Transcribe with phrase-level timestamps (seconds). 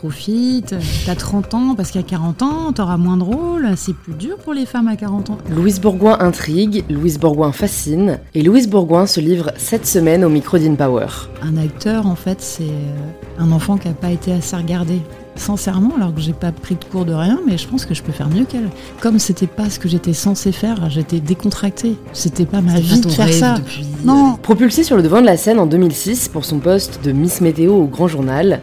[0.00, 0.74] profite,
[1.04, 4.54] t'as 30 ans parce qu'à 40 ans, t'auras moins de rôle, c'est plus dur pour
[4.54, 5.38] les femmes à 40 ans.
[5.54, 10.56] Louise Bourgoin intrigue, Louise Bourgoin fascine, et Louise Bourgoin se livre cette semaine au micro
[10.56, 11.08] d'InPower.
[11.42, 15.02] Un acteur, en fait, c'est euh, un enfant qui n'a pas été assez regardé.
[15.36, 18.02] Sincèrement, alors que j'ai pas pris de cours de rien, mais je pense que je
[18.02, 18.70] peux faire mieux qu'elle.
[19.00, 21.96] Comme c'était pas ce que j'étais censée faire, j'étais décontractée.
[22.14, 23.56] C'était pas ma vie de faire ça.
[24.02, 24.38] Non.
[24.42, 27.74] Propulsée sur le devant de la scène en 2006 pour son poste de Miss Météo
[27.74, 28.60] au Grand Journal,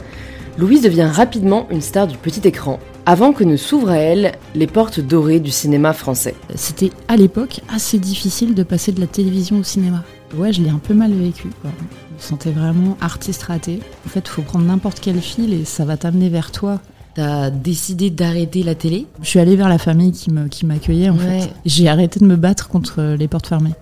[0.57, 4.65] Louise devient rapidement une star du petit écran, avant que ne s'ouvrent à elle les
[4.65, 6.33] portes dorées du cinéma français.
[6.55, 10.03] C'était à l'époque assez difficile de passer de la télévision au cinéma.
[10.35, 11.49] Ouais, je l'ai un peu mal vécu.
[11.61, 11.69] Quoi.
[12.09, 13.81] Je me sentais vraiment artiste raté.
[14.07, 16.81] En fait, il faut prendre n'importe quel fil et ça va t'amener vers toi.
[17.13, 19.05] T'as décidé d'arrêter la télé?
[19.21, 21.49] Je suis allée vers la famille qui m'accueillait qui en fait.
[21.65, 23.75] J'ai arrêté de me battre contre les portes fermées.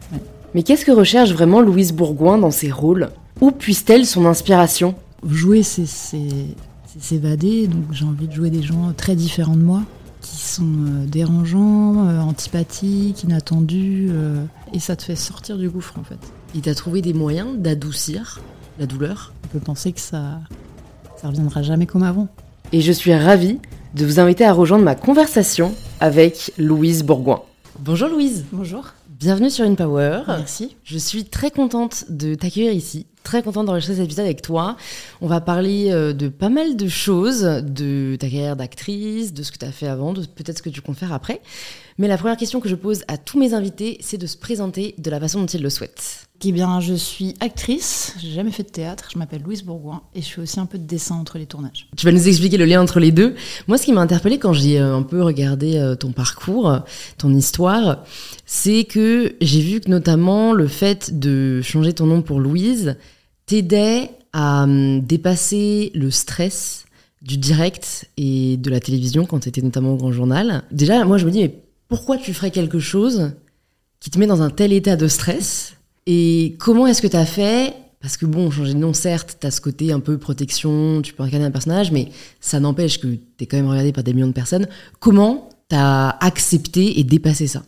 [0.53, 3.11] Mais qu'est-ce que recherche vraiment Louise Bourgoin dans ses rôles?
[3.39, 4.95] Où puise-t-elle son inspiration?
[5.27, 5.87] Jouer, c'est
[6.99, 9.83] s'évader, donc j'ai envie de jouer des gens très différents de moi,
[10.21, 14.43] qui sont euh, dérangeants, euh, antipathiques, inattendus, euh,
[14.73, 16.19] et ça te fait sortir du gouffre en fait.
[16.55, 18.41] Et t'as trouvé des moyens d'adoucir
[18.79, 19.33] la douleur?
[19.45, 20.39] On peut penser que ça,
[21.21, 22.27] ça reviendra jamais comme avant.
[22.71, 23.59] Et je suis ravie
[23.93, 27.43] de vous inviter à rejoindre ma conversation avec Louise Bourgoin.
[27.79, 28.45] Bonjour Louise.
[28.51, 28.93] Bonjour.
[29.07, 30.21] Bienvenue sur InPower.
[30.27, 30.75] Merci.
[30.83, 34.77] Je suis très contente de t'accueillir ici très contente d'enregistrer cet épisode avec toi.
[35.19, 39.51] On va parler euh, de pas mal de choses, de ta carrière d'actrice, de ce
[39.51, 41.41] que tu as fait avant, de peut-être ce que tu comptes faire après.
[41.97, 44.95] Mais la première question que je pose à tous mes invités, c'est de se présenter
[44.97, 46.27] de la façon dont ils le souhaitent.
[46.47, 50.21] Eh bien, je suis actrice, j'ai jamais fait de théâtre, je m'appelle Louise Bourgoin et
[50.21, 51.87] je fais aussi un peu de dessin entre les tournages.
[51.97, 53.33] Tu vas nous expliquer le lien entre les deux.
[53.67, 56.81] Moi, ce qui m'a interpellée quand j'ai euh, un peu regardé euh, ton parcours,
[57.17, 58.03] ton histoire,
[58.45, 62.95] c'est que j'ai vu que notamment le fait de changer ton nom pour Louise,
[63.45, 66.85] t'aidait à hum, dépasser le stress
[67.21, 70.63] du direct et de la télévision quand tu notamment au grand journal.
[70.71, 73.31] Déjà, moi je me dis, mais pourquoi tu ferais quelque chose
[73.99, 75.73] qui te met dans un tel état de stress?
[76.05, 77.73] Et comment est-ce que tu as fait?
[77.99, 81.13] Parce que bon, changer de nom, certes, tu as ce côté un peu protection, tu
[81.13, 84.13] peux incarner un personnage, mais ça n'empêche que tu es quand même regardé par des
[84.13, 84.67] millions de personnes.
[84.99, 87.63] Comment tu as accepté et dépassé ça?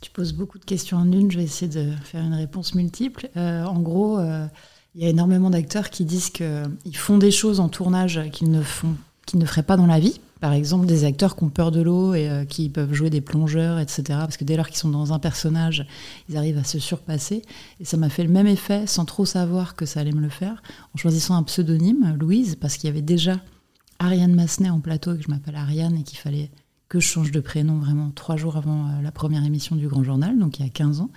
[0.00, 3.30] Tu poses beaucoup de questions en une, je vais essayer de faire une réponse multiple.
[3.36, 4.46] Euh, en gros, euh,
[4.94, 8.62] il y a énormément d'acteurs qui disent qu'ils font des choses en tournage qu'ils ne,
[8.62, 8.94] font,
[9.26, 10.20] qu'ils ne feraient pas dans la vie.
[10.40, 13.20] Par exemple, des acteurs qui ont peur de l'eau et euh, qui peuvent jouer des
[13.20, 14.02] plongeurs, etc.
[14.08, 15.86] Parce que dès lors qu'ils sont dans un personnage,
[16.28, 17.42] ils arrivent à se surpasser.
[17.78, 20.28] Et ça m'a fait le même effet, sans trop savoir que ça allait me le
[20.28, 20.60] faire,
[20.94, 23.40] en choisissant un pseudonyme, Louise, parce qu'il y avait déjà
[24.00, 26.50] Ariane Massenet en plateau, et que je m'appelle Ariane, et qu'il fallait
[26.88, 30.02] que je change de prénom vraiment trois jours avant euh, la première émission du Grand
[30.02, 31.10] Journal, donc il y a 15 ans.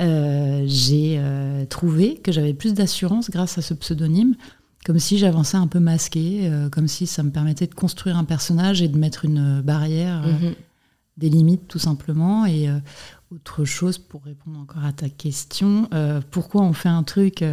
[0.00, 4.34] Euh, j'ai euh, trouvé que j'avais plus d'assurance grâce à ce pseudonyme,
[4.84, 8.24] comme si j'avançais un peu masqué, euh, comme si ça me permettait de construire un
[8.24, 10.54] personnage et de mettre une barrière, mhm.
[11.16, 12.44] des limites tout simplement.
[12.46, 12.68] Et
[13.30, 15.88] autre chose, pour répondre encore à ta question,
[16.30, 17.44] pourquoi on fait un truc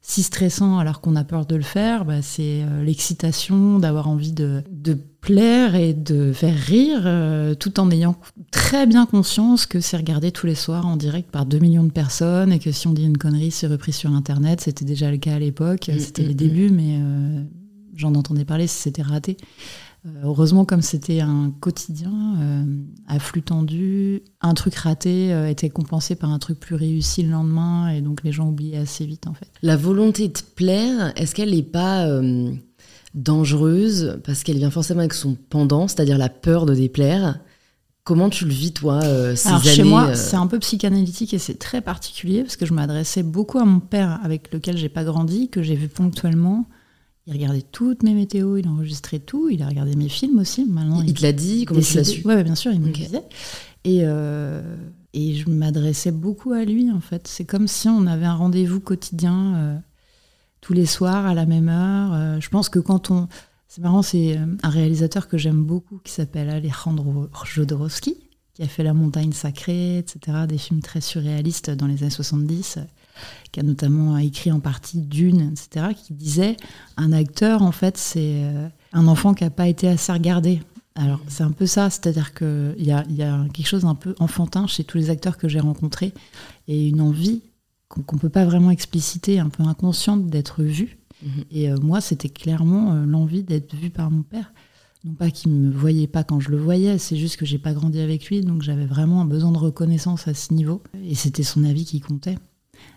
[0.00, 2.04] si stressant alors qu'on a peur de le faire?
[2.04, 7.90] Bah, C'est l'excitation d'avoir envie de, de plaire et de faire rire, euh, tout en
[7.90, 8.16] ayant
[8.50, 11.92] très bien conscience que c'est regardé tous les soirs en direct par 2 millions de
[11.92, 14.60] personnes et que si on dit une connerie, c'est repris sur Internet.
[14.60, 16.74] C'était déjà le cas à l'époque, mm, c'était les mm, débuts, mm.
[16.74, 17.42] mais euh,
[17.94, 19.36] j'en entendais parler si c'était raté.
[20.06, 22.38] Euh, heureusement, comme c'était un quotidien,
[23.06, 27.90] à flux tendu, un truc raté était compensé par un truc plus réussi le lendemain
[27.90, 29.50] et donc les gens oubliaient assez vite en fait.
[29.62, 32.06] La volonté de plaire, est-ce qu'elle n'est pas
[33.14, 37.40] dangereuse parce qu'elle vient forcément avec son pendant, c'est-à-dire la peur de déplaire.
[38.04, 40.58] Comment tu le vis, toi, euh, ces Alors, années Chez moi, euh c'est un peu
[40.58, 44.76] psychanalytique et c'est très particulier parce que je m'adressais beaucoup à mon père avec lequel
[44.76, 46.66] j'ai pas grandi, que j'ai vu ponctuellement.
[47.26, 50.64] Il regardait toutes mes météos, il enregistrait tout, il a regardé mes films aussi.
[50.64, 52.92] Maintenant, il, te l'a dit Comment tu l'as su Oui, bien sûr, il me le
[52.92, 53.22] disait.
[53.84, 54.62] Et, euh,
[55.12, 57.28] et je m'adressais beaucoup à lui, en fait.
[57.28, 59.82] C'est comme si on avait un rendez-vous quotidien
[60.60, 62.12] tous les soirs à la même heure.
[62.14, 63.28] Euh, je pense que quand on...
[63.68, 68.16] C'est marrant, c'est euh, un réalisateur que j'aime beaucoup qui s'appelle Alejandro Jodorowsky,
[68.54, 72.78] qui a fait La montagne sacrée, etc., des films très surréalistes dans les années 70,
[73.52, 76.56] qui a notamment écrit en partie Dune, etc., qui disait
[76.96, 80.60] un acteur, en fait, c'est euh, un enfant qui n'a pas été assez regardé.
[80.96, 84.16] Alors, c'est un peu ça, c'est-à-dire qu'il y a, y a quelque chose d'un peu
[84.18, 86.12] enfantin chez tous les acteurs que j'ai rencontrés
[86.66, 87.42] et une envie
[87.90, 90.98] qu'on ne peut pas vraiment expliciter, un peu inconsciente d'être vue.
[91.22, 91.44] Mhm.
[91.50, 94.52] Et euh, moi, c'était clairement euh, l'envie d'être vue par mon père.
[95.04, 97.58] Non pas qu'il ne me voyait pas quand je le voyais, c'est juste que j'ai
[97.58, 100.82] pas grandi avec lui, donc j'avais vraiment un besoin de reconnaissance à ce niveau.
[101.02, 102.36] Et c'était son avis qui comptait.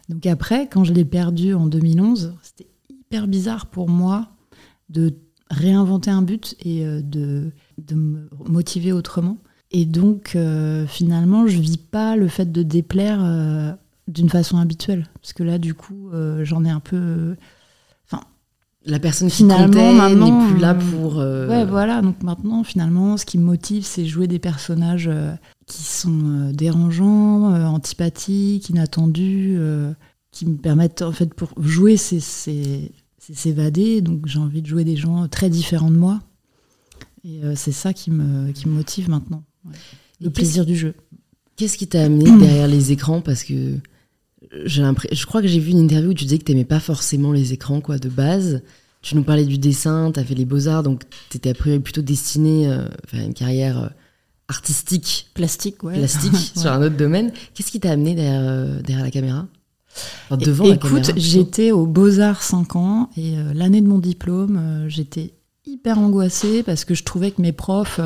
[0.09, 4.31] Donc après, quand je l'ai perdu en 2011, c'était hyper bizarre pour moi
[4.89, 5.15] de
[5.49, 9.37] réinventer un but et de, de me motiver autrement.
[9.71, 10.37] Et donc,
[10.87, 13.77] finalement, je vis pas le fait de déplaire
[14.07, 15.07] d'une façon habituelle.
[15.21, 16.09] Parce que là, du coup,
[16.43, 17.35] j'en ai un peu
[18.85, 21.19] la personne qui finalement n'est plus là pour.
[21.19, 22.01] Euh, ouais, voilà.
[22.01, 25.33] Donc maintenant, finalement, ce qui me motive, c'est jouer des personnages euh,
[25.67, 29.57] qui sont euh, dérangeants, antipathiques, inattendus,
[30.31, 32.19] qui me permettent, en fait, pour jouer, c'est
[33.19, 34.01] s'évader.
[34.01, 36.19] Donc j'ai envie de jouer des gens très différents de moi.
[37.25, 39.43] Et c'est ça qui me, qui me motive maintenant.
[40.19, 40.93] Le plaisir du jeu.
[41.55, 43.21] Qu'est-ce qui t'a amené derrière les écrans?
[43.21, 43.77] Parce que
[44.65, 47.31] je crois que j'ai vu une interview où tu disais que tu n'aimais pas forcément
[47.31, 48.61] les écrans quoi de base.
[49.01, 51.79] Tu nous parlais du dessin, tu as fait les beaux-arts, donc tu étais a priori
[51.81, 53.87] plutôt destiné euh, à une carrière euh,
[54.47, 55.29] artistique.
[55.33, 55.97] Plastique, ouais.
[55.97, 57.33] Plastique, sur un autre domaine.
[57.53, 59.47] Qu'est-ce qui t'a amené derrière, euh, derrière la caméra?
[60.31, 65.33] Devant la caméra Écoute, j'étais aux Beaux-Arts 5 ans et l'année de mon diplôme, j'étais
[65.65, 67.99] hyper angoissée parce que je trouvais que mes profs,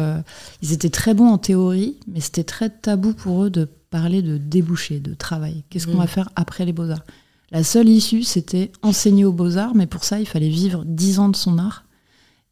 [0.62, 4.38] ils étaient très bons en théorie, mais c'était très tabou pour eux de parler de
[4.38, 5.64] débouché, de travail.
[5.70, 6.00] Qu'est-ce qu'on mm.
[6.00, 7.04] va faire après les beaux-arts?
[7.52, 11.30] La seule issue, c'était enseigner aux beaux-arts, mais pour ça, il fallait vivre dix ans
[11.30, 11.86] de son art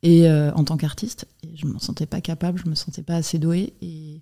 [0.03, 1.27] et euh, en tant qu'artiste.
[1.55, 3.73] Je ne me sentais pas capable, je ne me sentais pas assez douée.
[3.81, 4.21] Et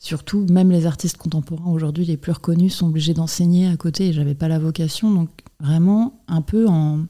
[0.00, 4.12] surtout, même les artistes contemporains aujourd'hui, les plus reconnus, sont obligés d'enseigner à côté et
[4.12, 5.12] j'avais pas la vocation.
[5.12, 5.28] Donc
[5.60, 7.04] vraiment, un peu en,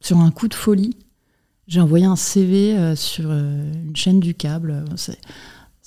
[0.00, 0.96] sur un coup de folie,
[1.68, 4.84] j'ai envoyé un CV euh, sur euh, une chaîne du câble.
[4.96, 5.18] C'est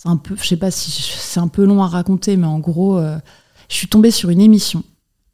[0.01, 2.59] c'est un peu, je sais pas si c'est un peu long à raconter, mais en
[2.59, 3.17] gros, euh,
[3.67, 4.81] je suis tombée sur une émission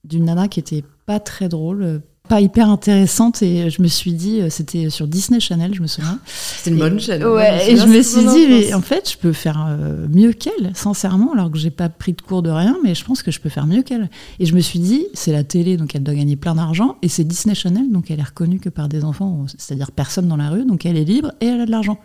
[0.04, 4.14] d'une nana qui était pas très drôle, euh, pas hyper intéressante, et je me suis
[4.14, 6.18] dit, euh, c'était sur Disney Channel, je me souviens.
[6.26, 7.24] C'est une bonne chaîne.
[7.26, 9.78] Ouais, et je me suis dit, mais en fait, je peux faire
[10.10, 13.22] mieux qu'elle, sincèrement, alors que j'ai pas pris de cours de rien, mais je pense
[13.22, 14.10] que je peux faire mieux qu'elle.
[14.40, 17.08] Et je me suis dit, c'est la télé, donc elle doit gagner plein d'argent, et
[17.08, 20.50] c'est Disney Channel, donc elle est reconnue que par des enfants, c'est-à-dire personne dans la
[20.50, 22.00] rue, donc elle est libre et elle a de l'argent.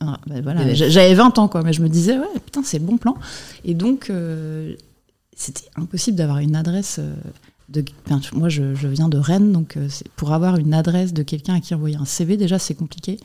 [0.00, 2.96] Ah, voilà, j'avais 20 ans, quoi, mais je me disais, ouais, putain, c'est le bon
[2.96, 3.16] plan.
[3.64, 4.74] Et donc, euh,
[5.34, 6.98] c'était impossible d'avoir une adresse.
[7.00, 7.14] Euh,
[7.70, 7.82] de,
[8.34, 11.74] moi, je, viens de Rennes, donc euh, pour avoir une adresse de quelqu'un à qui
[11.74, 13.18] envoyer un CV, déjà, c'est compliqué.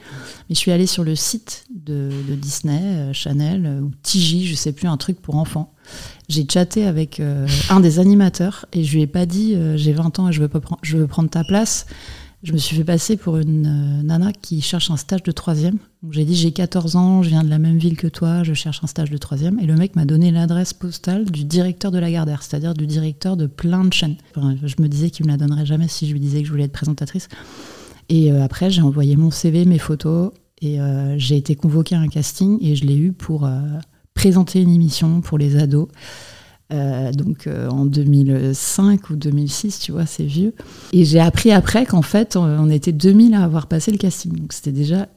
[0.47, 4.87] Mais je suis allée sur le site de, Disney, Chanel, ou TJ, je sais plus,
[4.87, 5.73] un truc pour enfants.
[6.29, 7.21] J'ai chatté avec
[7.69, 10.47] un des animateurs et je lui ai pas dit, j'ai 20 ans et je veux,
[10.47, 11.85] pas je veux prendre ta place.
[12.41, 15.77] Je me suis fait passer pour une euh, nana qui cherche un stage de troisième.
[16.09, 18.79] J'ai dit j'ai 14 ans, je viens de la même ville que toi, je cherche
[18.81, 19.59] un stage de troisième.
[19.59, 23.35] Et le mec m'a donné l'adresse postale du directeur de la Gardère, c'est-à-dire du directeur
[23.35, 24.15] de plein de chaînes.
[24.35, 26.63] je me disais qu'il me la donnerait jamais si je lui disais que je voulais
[26.63, 27.27] être présentatrice.
[28.07, 30.31] Et euh, après, j'ai envoyé mon CV, mes photos,
[30.61, 33.49] et euh, j'ai été convoquée à un casting et je l'ai eu pour
[34.13, 35.89] présenter une émission pour les ados.
[36.71, 40.53] Euh, donc euh, en 2005 ou 2006, tu vois, c'est vieux.
[40.93, 44.33] Et j'ai appris après qu'en fait, on, était 2000 à avoir passé le casting.
[44.33, 45.07] Donc c'était déjà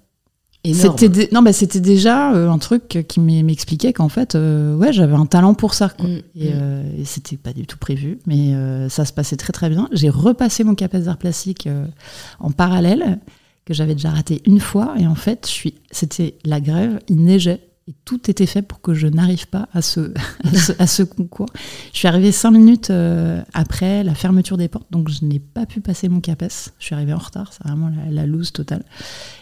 [0.65, 0.97] énorme.
[0.99, 5.27] C'était non, bah, c'était déjà euh, un truc qui m'expliquait qu'en fait, ouais, j'avais un
[5.27, 5.93] talent pour ça.
[5.99, 6.07] Mm,
[6.37, 6.83] et, mm.
[7.01, 8.55] et c'était pas du tout prévu, mais
[8.89, 9.89] ça se passait très très bien.
[9.93, 11.69] J'ai repassé mon CAPES d'art plastique
[12.41, 13.19] en parallèle
[13.67, 14.95] que j'avais déjà raté une fois.
[14.99, 18.81] Et en fait, je suis, c'était la grève, il neigeait et tout était fait pour
[18.81, 20.13] que je n'arrive pas à ce,
[20.79, 21.49] à ce, concours.
[21.93, 25.67] Je suis arrivée cinq minutes euh, après la fermeture des portes, donc je n'ai pas
[25.67, 26.71] pu passer mon CAPES.
[26.79, 28.85] Je suis arrivée en retard, c'est vraiment la, la, loose totale.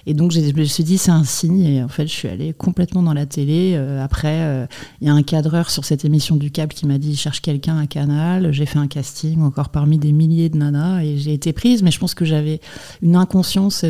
[0.06, 2.54] Et donc je me suis dit, c'est un signe, et en fait, je suis allée
[2.54, 3.74] complètement dans la télé.
[3.74, 4.66] Euh, après, euh,
[5.02, 7.78] il y a un cadreur sur cette émission du câble qui m'a dit, cherche quelqu'un
[7.78, 8.52] à Canal.
[8.52, 11.90] J'ai fait un casting encore parmi des milliers de nanas, et j'ai été prise, mais
[11.90, 12.60] je pense que j'avais
[13.02, 13.84] une inconscience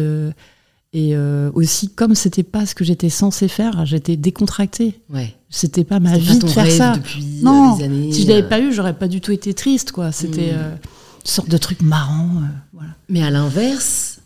[0.93, 5.01] et euh, aussi, comme c'était pas ce que j'étais censée faire, j'étais décontractée.
[5.09, 5.37] Ouais.
[5.49, 6.95] C'était pas ma vie de faire ça.
[7.43, 8.49] non, si je l'avais euh.
[8.49, 10.11] pas eu, j'aurais pas du tout été triste, quoi.
[10.11, 10.57] C'était mm.
[10.57, 12.43] euh, une sorte de truc marrant.
[12.73, 12.91] voilà.
[13.09, 14.19] Mais à l'inverse,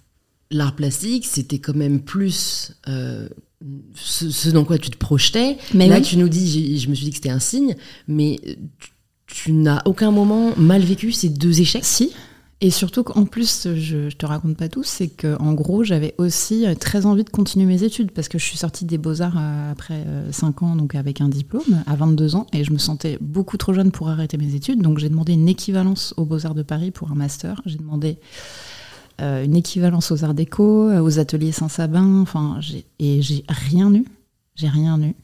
[0.51, 2.73] l'art plastique, c'était quand même plus
[3.95, 5.59] ce, dans quoi tu te projetais.
[5.75, 7.77] Mais Là, tu nous dis, je me suis dit que c'était un signe,
[8.09, 8.41] mais
[8.79, 8.91] tu,
[9.27, 11.85] tu n'as aucun moment mal vécu ces deux échecs?
[11.85, 12.13] Si.
[12.65, 16.67] Et surtout qu'en plus, je, je te raconte pas tout, c'est qu'en gros, j'avais aussi
[16.67, 19.71] euh, très envie de continuer mes études parce que je suis sortie des Beaux-Arts euh,
[19.71, 23.19] après 5 euh, ans, donc avec un diplôme, à 22 ans, et je me sentais
[23.21, 24.81] beaucoup trop jeune pour arrêter mes études.
[24.81, 27.61] Donc j'ai demandé une équivalence aux Beaux-Arts de Paris pour un master.
[27.67, 28.17] J'ai demandé
[29.19, 32.25] une équivalence aux Arts Déco, aux ateliers Saint-Sabin,
[32.99, 34.07] et j'ai rien eu.
[34.55, 35.15] J'ai rien eu.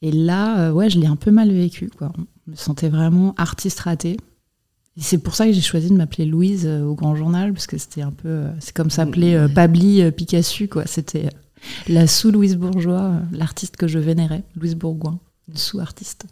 [0.00, 1.90] Et là, ouais, je l'ai un peu mal vécu.
[2.00, 4.16] Je me sentais vraiment artiste raté
[4.96, 7.78] c'est pour ça que j'ai choisi de m'appeler Louise euh, au Grand Journal, parce que
[7.78, 8.28] c'était un peu.
[8.28, 10.84] Euh, c'est comme s'appeler euh, Pabli Picasso, quoi.
[10.86, 11.28] C'était
[11.88, 16.26] la sous-Louise Bourgeois, l'artiste que je vénérais, Louise Bourgoin, une sous-artiste.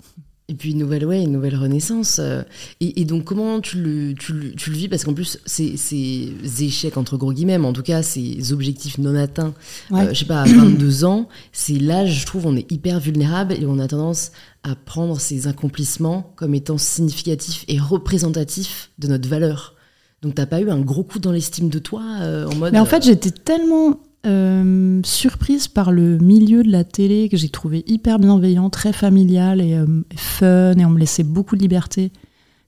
[0.48, 2.18] Et puis une nouvelle, ouais, une nouvelle renaissance.
[2.18, 2.42] euh.
[2.80, 4.88] Et, et donc comment tu le, tu le, tu le vis?
[4.88, 8.98] Parce qu'en plus, ces, ces échecs, entre gros guillemets, mais en tout cas, ces objectifs
[8.98, 9.54] non atteints,
[9.90, 10.02] Ouais.
[10.02, 13.54] euh, je sais pas, à 22 ans, c'est l'âge, je trouve, on est hyper vulnérable
[13.54, 19.28] et on a tendance à prendre ces accomplissements comme étant significatifs et représentatifs de notre
[19.28, 19.74] valeur.
[20.22, 22.72] Donc t'as pas eu un gros coup dans l'estime de toi euh, en mode...
[22.72, 27.48] Mais en fait, j'étais tellement euh, surprise par le milieu de la télé que j'ai
[27.48, 32.12] trouvé hyper bienveillant, très familial et, euh, fun, et on me laissait beaucoup de liberté.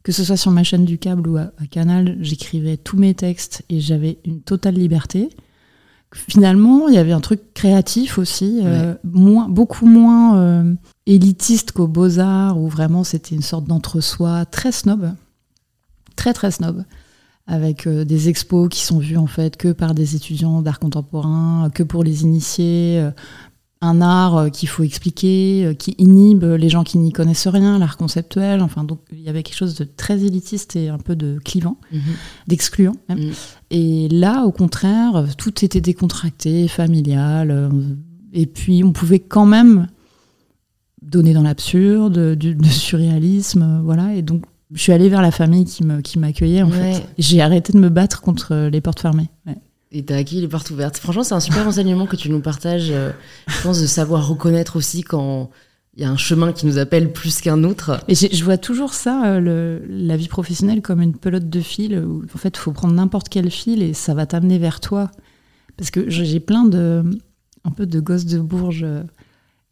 [0.02, 3.14] Que ce soit sur ma chaîne du câble ou à, à Canal, j'écrivais tous mes
[3.14, 5.30] textes et j'avais une totale liberté.
[6.14, 10.74] Finalement, il y avait un truc créatif aussi, euh, moins, beaucoup moins euh,
[11.06, 15.12] élitiste qu'aux Beaux-Arts, où vraiment c'était une sorte d'entre-soi très snob,
[16.16, 16.84] très très snob
[17.46, 21.68] avec euh, des expos qui sont vus en fait que par des étudiants d'art contemporain,
[21.74, 23.10] que pour les initiés, euh,
[23.82, 27.98] un art euh, qu'il faut expliquer, qui inhibe les gens qui n'y connaissent rien, l'art
[27.98, 28.62] conceptuel.
[28.62, 31.76] Enfin, donc il y avait quelque chose de très élitiste et un peu de clivant,
[31.92, 32.00] Mhm.
[32.48, 33.18] d'excluant même.
[33.18, 33.32] Mhm.
[33.72, 37.70] Et là, au contraire, tout était décontracté, familial.
[38.32, 39.88] Et puis on pouvait quand même
[41.04, 44.14] donner dans l'absurde, du, du surréalisme, voilà.
[44.14, 46.94] Et donc je suis allée vers la famille qui me qui m'accueillait en Ouais.
[46.94, 47.06] fait.
[47.18, 49.28] J'ai arrêté de me battre contre les portes fermées.
[49.46, 49.56] Ouais.
[49.92, 50.96] Et t'as acquis les portes ouvertes.
[50.98, 52.88] Franchement, c'est un super enseignement que tu nous partages.
[52.90, 53.12] euh,
[53.46, 55.50] Je pense de savoir reconnaître aussi quand
[55.96, 58.00] il y a un chemin qui nous appelle plus qu'un autre.
[58.08, 61.96] Et je vois toujours ça, euh, le- la vie professionnelle, comme une pelote de fil.
[61.98, 65.10] Où, en fait, il faut prendre n'importe quel fil et ça va t'amener vers toi.
[65.76, 67.04] Parce que j'ai j'ai plein de,
[67.64, 69.02] un peu de gosses de Bourges euh,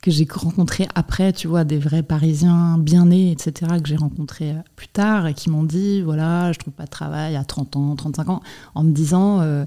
[0.02, 4.50] que j'ai rencontrés après, tu vois, des vrais Parisiens bien nés, etc., que j'ai rencontrés
[4.50, 7.76] euh, plus tard et qui m'ont dit, voilà, je trouve pas de travail à 30
[7.76, 8.42] ans, 35 ans,
[8.74, 9.64] en me disant, euh,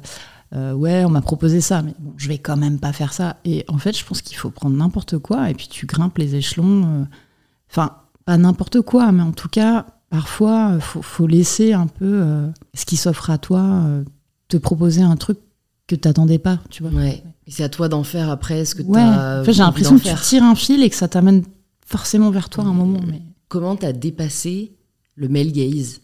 [0.53, 3.37] euh, ouais, on m'a proposé ça, mais bon, je vais quand même pas faire ça.
[3.45, 6.35] Et en fait, je pense qu'il faut prendre n'importe quoi et puis tu grimpes les
[6.35, 6.83] échelons.
[6.85, 7.05] euh,
[7.71, 7.93] Enfin,
[8.25, 12.23] pas n'importe quoi, mais en tout cas, parfois, faut, faut laisser un peu
[12.73, 13.83] ce qui s'offre à toi,
[14.47, 15.39] te proposer un truc
[15.87, 16.91] que t'attendais pas, tu vois.
[16.91, 17.23] Ouais.
[17.47, 19.41] C'est à toi d'en faire après ce que Ouais, t'as.
[19.41, 21.43] en fait, j'ai l'impression que tu tires un fil et que ça t'amène
[21.85, 23.01] forcément vers toi à un moment.
[23.07, 23.21] Mais...
[23.47, 24.71] Comment t'as dépassé
[25.15, 26.01] le male gaze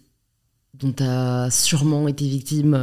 [0.76, 2.76] dont t'as sûrement été victime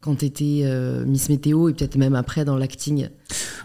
[0.00, 3.08] quand t'étais euh, Miss Météo et peut-être même après dans l'acting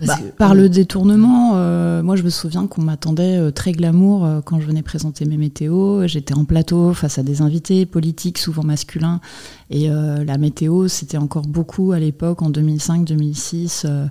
[0.05, 4.27] Bah, que- par le détournement, euh, moi je me souviens qu'on m'attendait euh, très glamour
[4.43, 6.07] quand je venais présenter mes météos.
[6.07, 9.21] J'étais en plateau face à des invités politiques, souvent masculins.
[9.69, 13.83] Et la météo, c'était encore beaucoup à l'époque, en 2005-2006.
[13.85, 14.05] euh,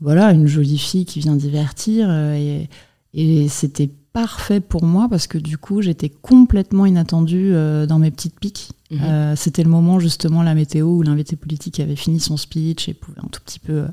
[0.00, 2.10] voilà, une jolie fille qui vient divertir.
[2.10, 2.68] et
[3.14, 8.10] et c'était parfait pour moi parce que du coup, j'étais complètement inattendue euh, dans mes
[8.10, 8.70] petites piques.
[8.90, 9.00] Mhm.
[9.02, 12.94] Euh, c'était le moment justement la météo où l'invité politique avait fini son speech et
[12.94, 13.88] pouvait un tout petit peu euh,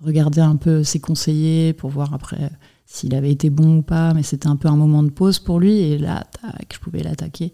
[0.00, 2.50] regarder un peu ses conseillers pour voir après
[2.86, 4.14] s'il avait été bon ou pas.
[4.14, 7.02] Mais c'était un peu un moment de pause pour lui et là, tac, je pouvais
[7.02, 7.52] l'attaquer.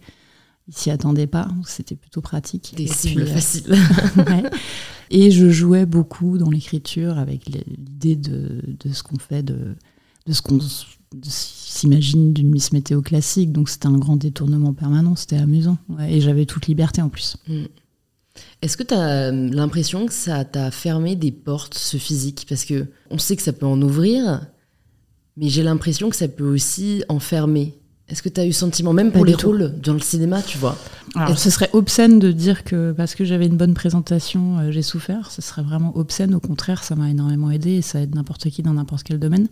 [0.67, 2.73] Il s'y attendait pas, c'était plutôt pratique.
[2.75, 3.77] Des Et cibles faciles.
[4.17, 4.45] ouais.
[5.11, 9.77] Et je jouais beaucoup dans l'écriture avec l'idée de, de ce qu'on fait, de,
[10.27, 10.59] de ce qu'on
[11.23, 13.53] s'imagine d'une Miss Météo classique.
[13.53, 15.79] Donc c'était un grand détournement permanent, c'était amusant.
[16.09, 17.37] Et j'avais toute liberté en plus.
[18.63, 22.47] Est-ce que tu as l'impression que ça t'a fermé des portes, ce physique?
[22.49, 24.47] Parce que on sait que ça peut en ouvrir,
[25.37, 27.75] mais j'ai l'impression que ça peut aussi en fermer.
[28.09, 30.43] Est-ce que tu as eu sentiment, même Pas pour du les rôles dans le cinéma,
[30.43, 30.77] tu vois
[31.15, 34.83] Alors ce serait obscène de dire que parce que j'avais une bonne présentation, euh, j'ai
[34.83, 35.31] souffert.
[35.31, 36.35] Ce serait vraiment obscène.
[36.35, 39.49] Au contraire, ça m'a énormément aidé et ça aide n'importe qui dans n'importe quel domaine.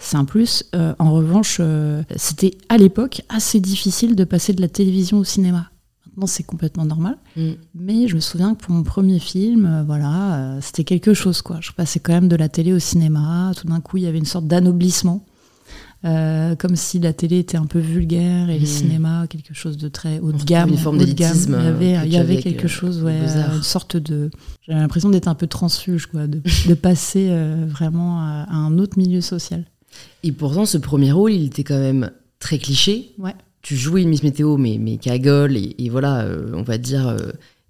[0.00, 0.64] C'est un plus.
[0.74, 5.24] Euh, en revanche, euh, c'était à l'époque assez difficile de passer de la télévision au
[5.24, 5.68] cinéma.
[6.12, 7.16] Maintenant, c'est complètement normal.
[7.36, 7.50] Mm.
[7.74, 11.40] Mais je me souviens que pour mon premier film, euh, voilà, euh, c'était quelque chose,
[11.40, 11.58] quoi.
[11.62, 13.52] Je passais quand même de la télé au cinéma.
[13.56, 15.24] Tout d'un coup, il y avait une sorte d'anoblissement.
[16.04, 18.66] Euh, comme si la télé était un peu vulgaire et le Mhm.
[18.66, 20.70] cinéma quelque chose de très haut de gamme.
[20.70, 23.54] une forme d'élitisme, Il y avait, il y quelque chose, euh, ouais, Beaux-Arts.
[23.56, 24.30] une sorte de.
[24.66, 28.78] J'avais l'impression d'être un peu transfuge, quoi, de, de passer euh, vraiment à, à un
[28.78, 29.64] autre milieu social.
[30.24, 33.12] Et pourtant, ce premier rôle, il était quand même très cliché.
[33.18, 33.34] Ouais.
[33.60, 37.16] Tu jouais une Miss Météo, mais, mais cagole, et, et voilà, euh, on va dire,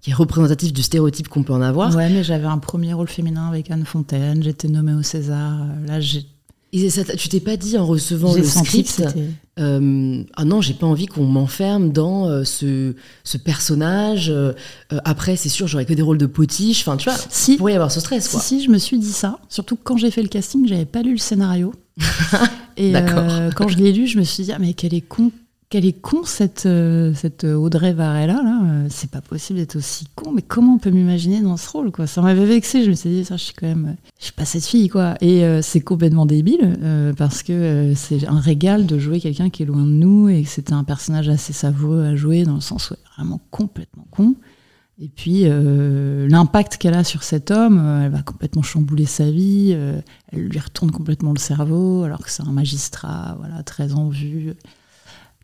[0.01, 1.95] qui est représentatif du stéréotype qu'on peut en avoir.
[1.95, 4.43] Ouais, mais j'avais un premier rôle féminin avec Anne Fontaine.
[4.43, 5.59] J'étais nommée au César.
[5.87, 6.25] Là, j'ai
[6.75, 9.03] Et ça, t'a- tu t'es pas dit en recevant le script,
[9.59, 14.31] euh, ah non, j'ai pas envie qu'on m'enferme dans euh, ce, ce personnage.
[14.31, 14.53] euh,
[15.05, 16.81] après, c'est sûr, j'aurais que des rôles de potiche.
[16.81, 18.41] Enfin, tu vois, Si, il pourrait y avoir ce stress, quoi.
[18.41, 19.39] si, je me suis dit ça.
[19.51, 21.75] Surtout que quand j'ai fait le casting, j'avais pas lu le scénario.
[22.79, 23.51] Et D'accord.
[23.55, 25.31] quand je l'ai lu, je me suis dit, ah, mais quel est con,
[25.73, 27.15] qu'elle est con cette, euh,
[27.55, 28.43] Audrey Varela.
[28.63, 30.31] Euh, c'est pas possible d'être aussi con.
[30.31, 32.07] Mais comment on peut m'imaginer dans ce rôle quoi?
[32.07, 32.85] Ça m'avait vexé.
[32.85, 35.15] Je me suis dit ça, je suis quand même, je suis pas cette fille quoi.
[35.23, 36.79] Et euh, c'est complètement débile
[37.17, 40.49] parce que c'est un régal de jouer quelqu'un qui est loin de nous et que
[40.49, 44.07] c'était un personnage assez savoureux à jouer dans le sens où elle est vraiment complètement
[44.11, 44.35] con.
[45.01, 50.41] Et puis l'impact qu'elle a sur cet homme, elle va complètement chambouler sa vie, elle
[50.41, 54.55] lui retourne complètement le cerveau alors que c'est un magistrat, voilà, très en vue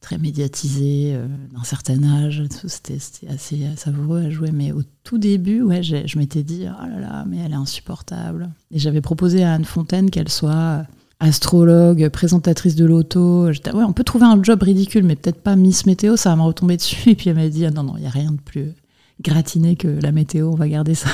[0.00, 2.42] très médiatisé, euh, d'un certain âge.
[2.66, 4.50] C'était assez savoureux à jouer.
[4.52, 8.50] Mais au tout début, ouais, je m'étais dit, oh là là, mais elle est insupportable.
[8.70, 10.84] Et j'avais proposé à Anne Fontaine qu'elle soit
[11.20, 13.52] astrologue, présentatrice de l'auto.
[13.52, 16.36] J'étais, ouais, on peut trouver un job ridicule, mais peut-être pas Miss Météo, ça va
[16.36, 17.10] me retomber dessus.
[17.10, 18.72] Et puis elle m'a dit, ah non, non, il n'y a rien de plus
[19.20, 21.08] gratiné que la météo, on va garder ça.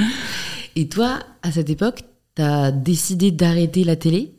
[0.76, 2.02] Et toi, à cette époque,
[2.36, 4.34] tu as décidé d'arrêter la télé?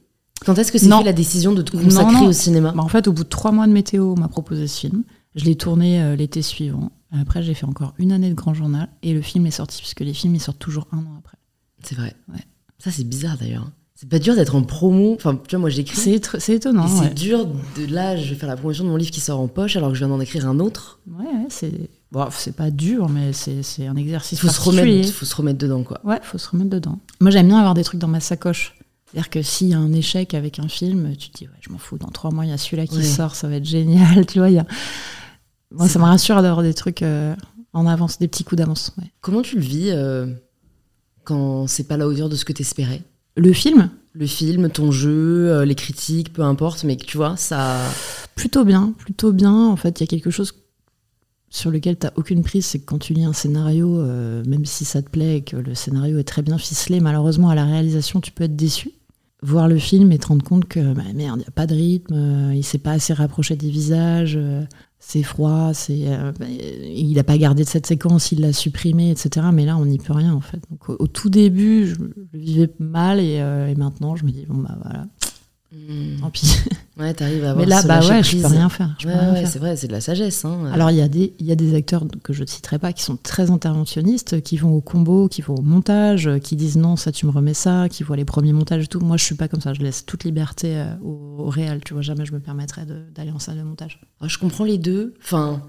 [0.46, 2.72] Quand est-ce que c'est fait la décision de te consacrer au cinéma?
[2.72, 5.04] Bah, En fait, au bout de trois mois de météo, on m'a proposé ce film.
[5.36, 6.92] Je l'ai tourné euh, l'été suivant.
[7.12, 10.00] Après, j'ai fait encore une année de grand journal et le film est sorti, puisque
[10.00, 11.38] les films ils sortent toujours un an après.
[11.84, 12.16] C'est vrai.
[12.30, 12.44] Ouais.
[12.80, 13.70] Ça, c'est bizarre d'ailleurs.
[13.96, 15.14] C'est pas dur d'être en promo.
[15.14, 15.96] Enfin, tu vois, moi j'écris.
[15.96, 16.88] C'est étonnant.
[16.88, 19.48] C'est dur de là, je vais faire la promotion de mon livre qui sort en
[19.48, 21.00] poche alors que je viens d'en écrire un autre.
[21.08, 21.72] Ouais, c'est.
[22.12, 24.40] Bon, c'est pas dur, mais c'est un exercice.
[24.40, 26.02] Il faut, se remettre, faut se remettre dedans, quoi.
[26.04, 26.98] Ouais, faut se remettre dedans.
[27.20, 28.76] Moi, j'aime bien avoir des trucs dans ma sacoche.
[29.12, 31.70] C'est-à-dire que s'il y a un échec avec un film, tu te dis, ouais, je
[31.70, 34.26] m'en fous, dans trois mois, il y a celui-là qui sort, ça va être génial,
[34.28, 34.50] tu vois.
[34.50, 34.66] Y a...
[35.70, 37.36] Moi, ça me rassure d'avoir des trucs euh,
[37.74, 38.96] en avance, des petits coups d'avance.
[39.20, 40.28] Comment tu le vis euh,
[41.26, 43.02] quand c'est pas la hauteur de ce que tu espérais
[43.36, 43.90] Le film?
[44.14, 47.82] Le film, ton jeu, euh, les critiques, peu importe, mais que tu vois, ça.
[48.36, 49.68] Plutôt bien, plutôt bien.
[49.68, 50.54] En fait, il y a quelque chose
[51.50, 54.02] sur lequel tu n'as aucune prise, c'est que quand tu lis un scénario,
[54.46, 57.56] même si ça te plaît et que le scénario est très bien ficelé, malheureusement à
[57.56, 58.94] la réalisation, tu peux être déçu
[59.44, 62.14] voir le film et te rendre compte que bah, merde, il a pas de rythme,
[62.14, 64.64] euh, il s'est pas assez rapproché des visages, euh,
[65.00, 69.48] c'est froid, c'est, euh, bah, il n'a pas gardé cette séquence, il l'a supprimé, etc.
[69.52, 70.62] Mais là, on n'y peut rien en fait.
[70.70, 71.96] Donc, au, tout début, je,
[72.34, 75.08] vivais mal et, et, maintenant, je me dis bon bah voilà,
[75.72, 76.20] Hmm.
[76.20, 76.58] Tant pis.
[76.98, 78.96] Ouais, t'arrives à Mais là, bah ouais, je peux rien faire.
[79.06, 80.44] ouais, c'est vrai, c'est de la sagesse.
[80.46, 80.70] Hein.
[80.72, 83.02] Alors, il y, a des, y a des acteurs que je ne citerai pas qui
[83.02, 87.12] sont très interventionnistes, qui vont au combo, qui vont au montage, qui disent non, ça,
[87.12, 89.00] tu me remets ça, qui voient les premiers montages et tout.
[89.00, 89.74] Moi, je suis pas comme ça.
[89.74, 91.80] Je laisse toute liberté euh, au, réel.
[91.84, 94.00] Tu vois, jamais je me permettrais d'aller en salle de montage.
[94.20, 95.16] Ah, je comprends les deux.
[95.24, 95.62] Enfin,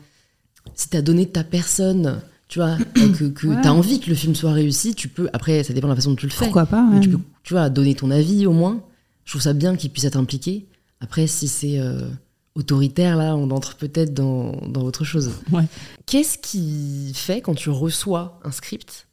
[0.75, 4.53] si t'as donné ta personne tu vois, que, que t'as envie que le film soit
[4.53, 5.31] réussi, tu peux.
[5.33, 6.47] Après, ça dépend de la façon dont tu le fais.
[6.47, 8.83] Pourquoi pas tu peux, tu vois, donner ton avis au moins
[9.25, 10.67] je trouve ça bien qu'il puisse être impliqué.
[11.01, 12.09] Après, si c'est euh,
[12.55, 15.33] autoritaire, là, on entre peut-être dans, dans, autre chose.
[16.07, 19.09] Qu'est-ce qui fait, quand tu reçois un script,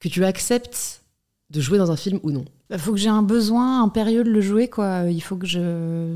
[0.00, 1.02] que tu acceptes
[1.50, 2.44] de jouer dans un film ou non?
[2.70, 5.04] Il bah, faut que j'ai un besoin impérieux de le jouer, quoi.
[5.10, 6.14] Il faut que je,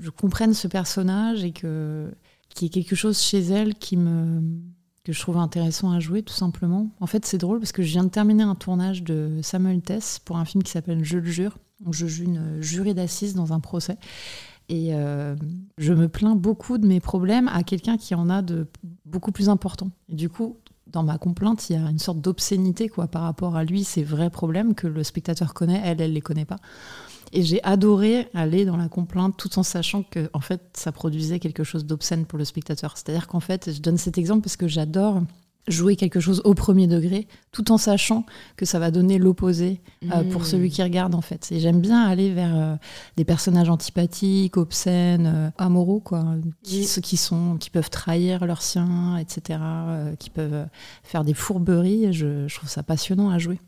[0.00, 2.08] je, comprenne ce personnage et que
[2.48, 4.40] qu'il y ait quelque chose chez elle qui me
[5.04, 6.90] que je trouve intéressant à jouer, tout simplement.
[7.00, 10.20] En fait, c'est drôle parce que je viens de terminer un tournage de Samuel Tess
[10.24, 11.58] pour un film qui s'appelle Je le jure,
[11.90, 13.98] je joue une jurée d'assises dans un procès.
[14.68, 15.34] Et euh,
[15.78, 18.66] je me plains beaucoup de mes problèmes à quelqu'un qui en a de
[19.06, 19.90] beaucoup plus importants.
[20.10, 23.56] Et du coup, dans ma complainte, il y a une sorte d'obscénité quoi par rapport
[23.56, 26.58] à lui, ces vrais problèmes que le spectateur connaît, elle, elle les connaît pas.
[27.32, 31.38] Et j'ai adoré aller dans la complainte tout en sachant que en fait, ça produisait
[31.38, 32.96] quelque chose d'obscène pour le spectateur.
[32.96, 35.22] C'est-à-dire qu'en fait, je donne cet exemple parce que j'adore
[35.68, 38.24] jouer quelque chose au premier degré, tout en sachant
[38.56, 40.44] que ça va donner l'opposé euh, pour mmh.
[40.44, 41.48] celui qui regarde en fait.
[41.52, 42.74] Et j'aime bien aller vers euh,
[43.16, 46.24] des personnages antipathiques, obscènes, euh, amoraux quoi,
[46.62, 49.60] qui, qui sont, qui peuvent trahir leurs siens, etc.,
[50.18, 50.66] qui peuvent
[51.02, 52.12] faire des fourberies.
[52.12, 53.58] Je, je trouve ça passionnant à jouer.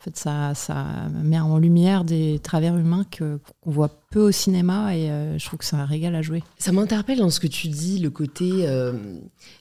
[0.00, 0.84] En fait, ça, ça
[1.22, 5.44] met en lumière des travers humains que qu'on voit peu au cinéma et euh, je
[5.44, 6.44] trouve que c'est un régal à jouer.
[6.56, 8.92] Ça m'interpelle dans ce que tu dis, le côté euh,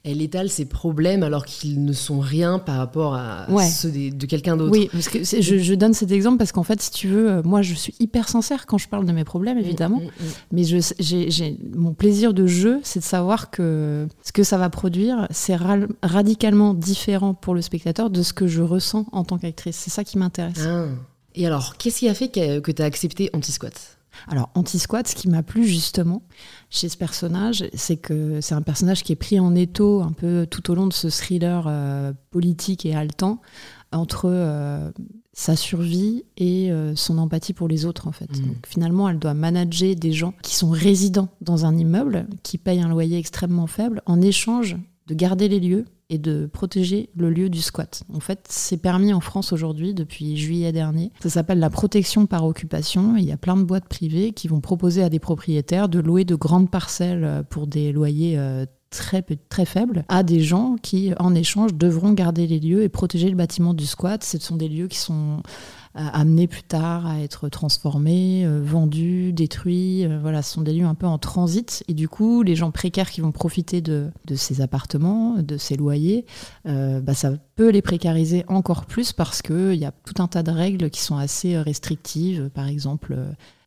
[0.04, 4.56] elle étale ses problèmes alors qu'ils ne sont rien par rapport à ceux de quelqu'un
[4.56, 4.72] d'autre.
[4.72, 7.64] Oui, parce que je, donne cet exemple parce qu'en fait, si tu veux, euh, moi
[7.64, 10.30] je suis hyper sincère quand je parle de mes problèmes, mm, évidemment, mm, mm.
[10.52, 10.64] mais
[11.00, 15.58] j'ai mon plaisir de jeu, c'est de savoir que ce que ça va produire, c'est
[16.04, 19.78] radicalement différent pour le spectateur de ce que je ressens en tant qu'actrice.
[19.78, 20.64] C'est ça qui m'intéresse.
[20.64, 20.86] Ah.
[21.34, 23.98] Et alors, qu'est-ce qui a fait que, tu as accepté Anti-Squat?
[24.28, 26.24] Alors, Anti-Squat, ce qui m'a plu justement
[26.70, 30.48] chez ce personnage, c'est que c'est un personnage qui est pris en étau un peu
[30.50, 33.42] tout au long de ce thriller euh, politique et haletant
[33.92, 34.92] entre euh,
[35.34, 38.32] sa survie et euh, son empathie pour les autres en fait.
[38.32, 38.46] Mmh.
[38.46, 42.82] Donc finalement, elle doit manager des gens qui sont résidents dans un immeuble, qui payent
[42.82, 47.50] un loyer extrêmement faible, en échange de garder les lieux et de protéger le lieu
[47.50, 48.04] du squat.
[48.14, 51.12] En fait, c'est permis en France aujourd'hui depuis juillet dernier.
[51.24, 53.18] Ça s'appelle la protection par occupation.
[53.18, 56.24] Il y a plein de boîtes privées qui vont proposer à des propriétaires de louer
[56.24, 61.14] de grandes parcelles euh, pour des loyers euh, très, très faibles à des gens qui,
[61.18, 64.24] en échange, devront garder les lieux et protéger le bâtiment du squat.
[64.24, 65.42] Ce sont des lieux qui sont
[65.96, 70.06] amenés plus tard à être transformés, euh, vendus, détruits.
[70.06, 71.84] Euh, voilà, ce sont des lieux un peu en transit.
[71.88, 76.26] Et du coup, les gens précaires qui vont profiter de, ces appartements, de ces loyers,
[76.68, 80.44] euh, bah, ça peut les précariser encore plus parce qu'il y a tout un tas
[80.44, 82.50] de règles qui sont assez restrictives.
[82.50, 83.16] Par exemple,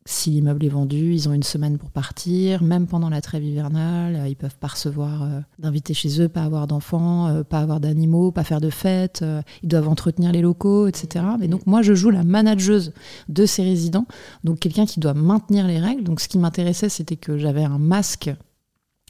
[0.09, 2.63] si l'immeuble est vendu, ils ont une semaine pour partir.
[2.63, 6.43] Même pendant la trêve hivernale, euh, ils peuvent pas recevoir euh, d'invités chez eux, pas
[6.43, 9.23] avoir d'enfants, euh, pas avoir d'animaux, pas faire de fêtes.
[9.63, 11.25] ils doivent entretenir les locaux, etc.
[11.39, 12.93] Mais donc moi, je joue la manageuse
[13.27, 14.07] de ces résidents,
[14.45, 16.03] donc quelqu'un qui doit maintenir les règles.
[16.03, 18.31] Donc ce qui m'intéressait, c'était que j'avais un masque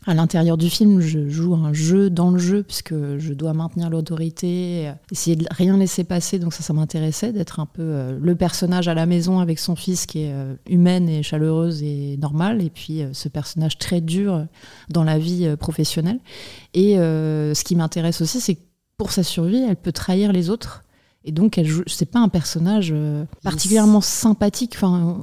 [0.07, 3.89] à l'intérieur du film, je joue un jeu dans le jeu, puisque je dois maintenir
[3.89, 6.39] l'autorité, essayer de rien laisser passer.
[6.39, 9.75] Donc ça, ça m'intéressait d'être un peu euh, le personnage à la maison avec son
[9.75, 13.99] fils qui est euh, humaine et chaleureuse et normale, et puis euh, ce personnage très
[13.99, 14.45] dur
[14.89, 16.19] dans la vie professionnelle.
[16.73, 18.61] Et ce qui m'intéresse aussi, c'est que
[18.97, 20.83] pour sa survie, elle peut trahir les autres.
[21.25, 22.93] Et donc, elle c'est pas un personnage
[23.43, 24.73] particulièrement sympathique.
[24.75, 25.19] Enfin,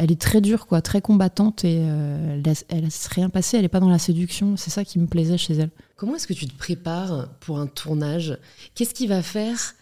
[0.00, 3.64] elle est très dure, quoi, très combattante et euh, elle, ne s'est rien passé, elle
[3.64, 4.56] n'est pas dans la séduction.
[4.56, 5.68] C'est ça qui me plaisait chez elle.
[5.96, 8.38] Comment est-ce que tu te prépares pour un tournage?
[8.74, 9.74] Qu'est-ce qui va faire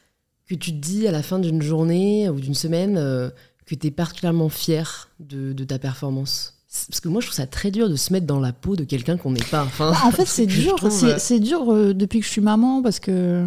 [0.49, 3.31] que tu te dis à la fin d'une journée ou d'une semaine euh,
[3.65, 6.55] que tu es particulièrement fier de, ta performance?
[6.89, 8.83] Parce que moi, je trouve ça très dur de se mettre dans la peau de
[8.83, 9.63] quelqu'un qu'on n'est pas.
[9.63, 10.75] Enfin, bah, en fait, c'est dur.
[10.91, 13.47] C'est dur euh, depuis que je suis maman parce que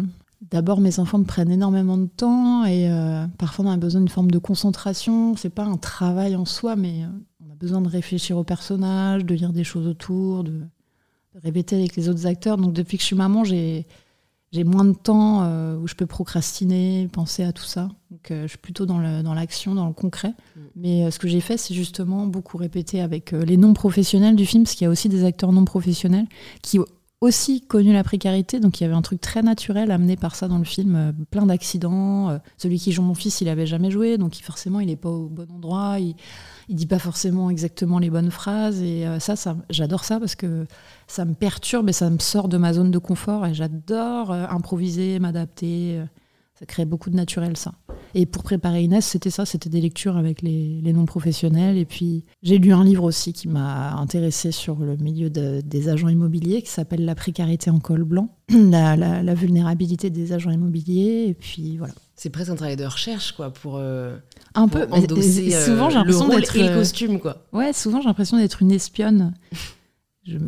[0.50, 4.08] D'abord, mes enfants me prennent énormément de temps et euh, parfois on a besoin d'une
[4.08, 5.36] forme de concentration.
[5.36, 7.06] C'est pas un travail en soi, mais euh,
[7.46, 10.62] on a besoin de réfléchir au personnage, de lire des choses autour, de,
[11.36, 12.56] répéter avec les autres acteurs.
[12.56, 13.86] Donc depuis que je suis maman, j'ai
[14.50, 17.88] j'ai moins de temps euh, où je peux procrastiner, penser à tout ça.
[18.10, 20.34] Donc je suis plutôt dans l'action, dans, dans, le concret.
[20.56, 20.60] Mm.
[20.76, 24.64] Mais ce que j'ai fait, c'est justement beaucoup répéter avec les non professionnels du film,
[24.64, 26.26] parce qu'il y a aussi des acteurs non professionnels
[26.60, 26.78] qui
[27.22, 30.48] aussi connu la précarité, donc il y avait un truc très naturel amené par ça
[30.48, 32.30] dans le film, euh, plein d'accidents.
[32.30, 35.08] Euh, celui qui joue mon fils, il avait jamais joué, donc forcément il n'est pas
[35.08, 36.16] au bon endroit, il,
[36.68, 40.34] il dit pas forcément exactement les bonnes phrases, et euh, ça, ça j'adore ça parce
[40.34, 40.66] que
[41.06, 45.20] ça me perturbe et ça me sort de ma zone de confort, et j'adore improviser,
[45.20, 46.02] m'adapter.
[46.62, 47.72] Ça crée beaucoup de naturel, ça.
[48.14, 51.76] Et pour préparer Inès, c'était ça, c'était des lectures avec les, non-professionnels.
[51.76, 56.06] Et puis, j'ai lu un livre aussi qui m'a intéressé sur le milieu des agents
[56.06, 61.26] immobiliers, qui s'appelle La précarité en col blanc, la, vulnérabilité des agents immobiliers.
[61.30, 61.94] Et puis, voilà.
[62.14, 63.78] C'est presque un travail de recherche, quoi, pour.
[63.78, 64.16] Euh,
[64.54, 64.86] un peu.
[64.92, 66.56] Endosser, souvent, j'ai l'impression d'être.
[66.56, 67.44] le costume, quoi.
[67.52, 69.34] Ouais, souvent, j'ai l'impression d'être une espionne.
[70.24, 70.38] Je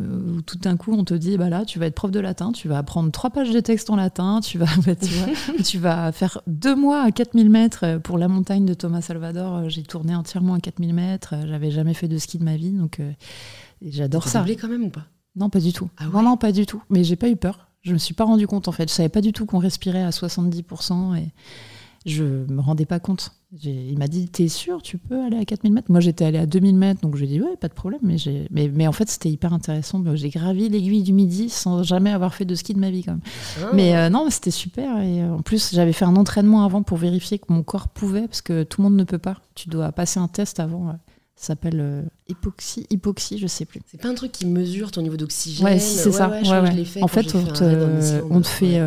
[0.45, 2.69] tout d'un coup, on te dit, bah là, tu vas être prof de latin, tu
[2.69, 4.67] vas apprendre trois pages de texte en latin, tu vas,
[5.65, 9.69] tu, vas faire deux mois à 4000 mètres pour la montagne de Thomas Salvador.
[9.69, 13.01] J'ai tourné entièrement à 4000 mètres, j'avais jamais fait de ski de ma vie, donc
[13.01, 13.11] euh,
[13.81, 14.45] j'adore ça.
[14.47, 15.07] Tu quand même ou pas?
[15.35, 15.89] Non, pas du tout.
[15.97, 16.81] Ah non, pas du tout.
[16.89, 17.67] Mais j'ai pas eu peur.
[17.81, 18.89] Je me suis pas rendu compte en fait.
[18.89, 21.31] Je savais pas du tout qu'on respirait à 70% et
[22.05, 23.31] je me rendais pas compte.
[23.63, 25.89] Il m'a dit, t'es sûr, tu peux aller à 4000 mètres?
[25.89, 28.01] Moi, j'étais allé à 2000 mètres, donc je lui ai dit, ouais, pas de problème.
[28.03, 28.17] Mais,
[28.51, 30.03] mais, mais en fait, c'était hyper intéressant.
[30.13, 33.13] J'ai gravi l'aiguille du midi sans jamais avoir fait de ski de ma vie, quand
[33.13, 33.21] même.
[33.63, 33.69] Ah.
[33.73, 34.99] Mais euh, non, c'était super.
[35.01, 38.27] Et euh, en plus, j'avais fait un entraînement avant pour vérifier que mon corps pouvait,
[38.27, 39.37] parce que tout le monde ne peut pas.
[39.55, 40.95] Tu dois passer un test avant.
[41.37, 43.81] Ça s'appelle hypoxie, hypoxie, je sais plus.
[43.87, 45.65] C'est pas un truc qui mesure ton niveau d'oxygène?
[45.65, 46.31] Ouais, c'est ça.
[47.01, 48.79] en fait, on te, on te fait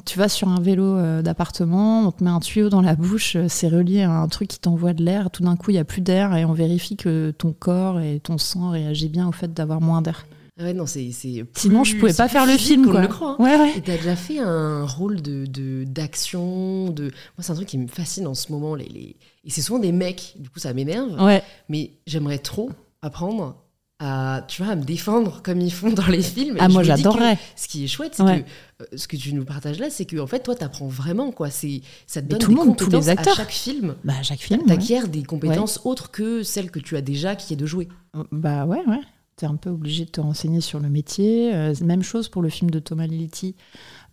[0.00, 3.36] tu vas sur un vélo euh, d'appartement, on te met un tuyau dans la bouche,
[3.36, 5.30] euh, c'est relié à un truc qui t'envoie de l'air.
[5.30, 8.18] Tout d'un coup, il n'y a plus d'air et on vérifie que ton corps et
[8.20, 10.26] ton sang réagissent bien au fait d'avoir moins d'air.
[10.58, 12.90] Ah ouais, non, c'est, Sinon, je pouvais pas faire le film.
[12.90, 13.02] Quoi.
[13.02, 13.42] Le croit, hein.
[13.42, 13.72] ouais, ouais.
[13.76, 17.86] Et t'as déjà fait un rôle de, d'action de, Moi, c'est un truc qui me
[17.86, 18.74] fascine en ce moment.
[18.74, 19.16] Les, les...
[19.44, 21.20] Et c'est souvent des mecs, du coup, ça m'énerve.
[21.22, 21.42] Ouais.
[21.68, 23.61] Mais j'aimerais trop apprendre
[24.04, 26.56] à, tu vois, à me défendre comme ils font dans les films.
[26.58, 27.38] ah, moi j'adorerais.
[27.54, 30.18] Ce qui est chouette, c'est que euh, ce que tu nous partages là, c'est que
[30.18, 31.50] en fait, toi, tu apprends vraiment, quoi.
[31.50, 33.34] C'est, ça te donne tout des le monde, tous les acteurs.
[33.34, 33.94] à chaque film.
[34.02, 34.64] Bah, chaque film.
[34.66, 37.88] T'acquiers des compétences autres que celles que tu as déjà, qui est de jouer.
[38.32, 39.00] Bah ouais, ouais.
[39.36, 41.54] T'es un peu obligé de te renseigner sur le métier.
[41.54, 43.54] Euh, même chose pour le film de Thomas Liliti.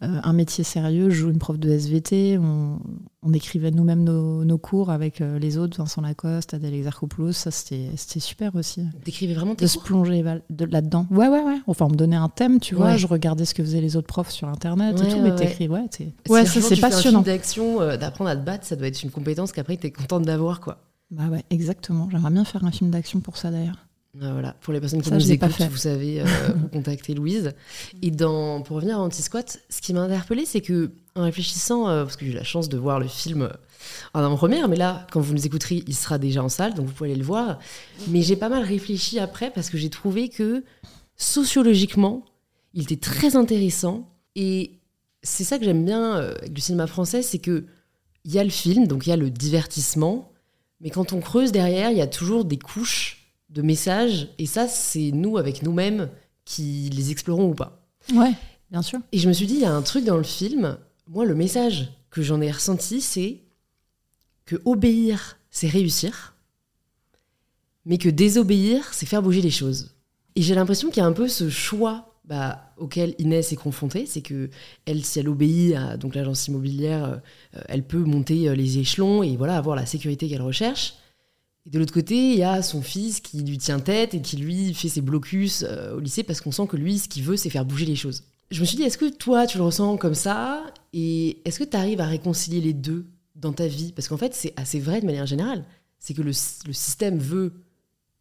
[0.02, 2.80] Euh, un métier sérieux, je joue une prof de SVT, on,
[3.34, 8.56] écrivait nous-mêmes nos, cours avec euh, les autres, Vincent Lacoste, Adèle Exarchopoulos, ça c'était super
[8.56, 8.86] aussi.
[9.04, 11.06] T'écrivais vraiment tes De se plonger là-dedans.
[11.12, 11.60] Ouais, ouais, ouais.
[11.68, 14.08] Enfin, on me donnait un thème, tu vois, je regardais ce que faisaient les autres
[14.08, 15.86] profs sur Internet et tout, mais t'écris, ouais.
[16.30, 17.22] Ouais, c'est passionnant.
[17.22, 20.62] d'action, euh, d'apprendre à te battre, ça doit être une compétence qu'après t'es contente d'avoir,
[20.62, 20.78] quoi.
[21.12, 22.08] Bah ouais, exactement.
[22.12, 23.89] J'aimerais bien faire un film d'action pour ça d'ailleurs.
[24.22, 27.54] Ah, voilà, pour les personnes qui Ça, nous écoutent, vous savez, euh, vous contactez Louise.
[28.02, 32.04] Et dans, pour revenir à Anti-Squat, ce qui m'a interpellée, c'est que en réfléchissant, euh,
[32.04, 33.50] parce que j'ai eu la chance de voir le film euh,
[34.14, 36.94] en avant-première, mais là, quand vous nous écouterez, il sera déjà en salle, donc vous
[36.94, 37.60] pouvez aller le voir.
[38.08, 40.64] Mais j'ai pas mal réfléchi après parce que j'ai trouvé que
[41.16, 42.26] sociologiquement,
[42.74, 44.10] il était très intéressant.
[44.36, 44.80] Et
[45.22, 47.66] c'est ça que j'aime bien euh, avec le cinéma français, c'est que
[48.26, 50.32] il y a le film, donc il y a le divertissement,
[50.82, 53.19] mais quand on creuse derrière, il y a toujours des couches
[53.50, 56.10] de messages, et ça, c'est nous, avec nous-mêmes,
[56.46, 57.88] qui les explorons ou pas.
[58.14, 58.34] Ouais,
[58.72, 59.00] bien sûr.
[59.12, 61.36] Et je me suis dit, il y a un truc dans le film, moi, le
[61.36, 63.42] message que j'en ai ressenti, c'est
[64.46, 66.36] que obéir, c'est réussir,
[67.86, 69.96] mais que désobéir, c'est faire bouger les choses.
[70.36, 74.06] Et j'ai l'impression qu'il y a un peu ce choix bah, auquel Inès est confrontée,
[74.06, 74.50] c'est que
[74.86, 77.04] elle, si elle obéit à donc l'agence immobilière,
[77.56, 80.94] euh, elle peut monter euh, les échelons et voilà avoir la sécurité qu'elle recherche.
[81.70, 84.74] De l'autre côté, il y a son fils qui lui tient tête et qui lui
[84.74, 87.52] fait ses blocus euh, au lycée parce qu'on sent que lui, ce qu'il veut, c'est
[87.52, 88.24] faire bouger les choses.
[88.50, 91.64] Je me suis dit, est-ce que toi, tu le ressens comme ça Et est-ce que
[91.64, 93.06] tu arrives à réconcilier les deux
[93.36, 93.92] dans ta vie?
[93.92, 95.64] Parce qu'en fait, c'est assez vrai de manière générale.
[96.00, 97.54] C'est que le, le système veut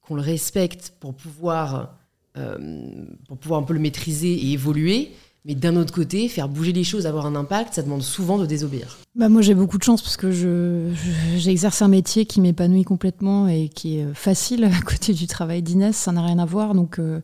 [0.02, 1.96] qu'on le respecte pour pouvoir,
[2.37, 5.12] euh, pour pouvoir un peu le maîtriser et évoluer.
[5.44, 8.44] Mais d'un autre côté, faire bouger les choses, avoir un impact, ça demande souvent de
[8.46, 8.98] désobéir.
[9.14, 12.85] Bah moi j'ai beaucoup de chance parce que je, je- j'exerce un métier qui m'épanouit
[12.85, 16.74] complètement et qui est facile à côté du travail d'Inès, ça n'a rien à voir.
[16.74, 17.20] Donc euh,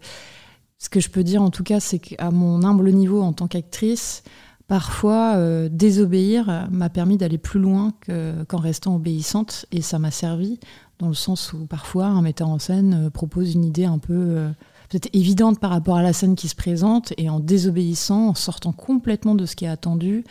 [0.78, 3.46] ce que je peux dire en tout cas c'est qu'à mon humble niveau en tant
[3.48, 4.22] qu'actrice,
[4.68, 10.10] parfois euh, désobéir m'a permis d'aller plus loin que- qu'en restant obéissante et ça m'a
[10.10, 10.58] servi
[10.98, 14.14] dans le sens où parfois un metteur en scène euh, propose une idée un peu
[14.14, 14.48] euh,
[14.94, 18.70] peut-être évidente par rapport à la scène qui se présente et en désobéissant, en sortant
[18.70, 20.22] complètement de ce qui est attendu,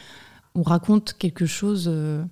[0.55, 2.23] on raconte quelque chose euh,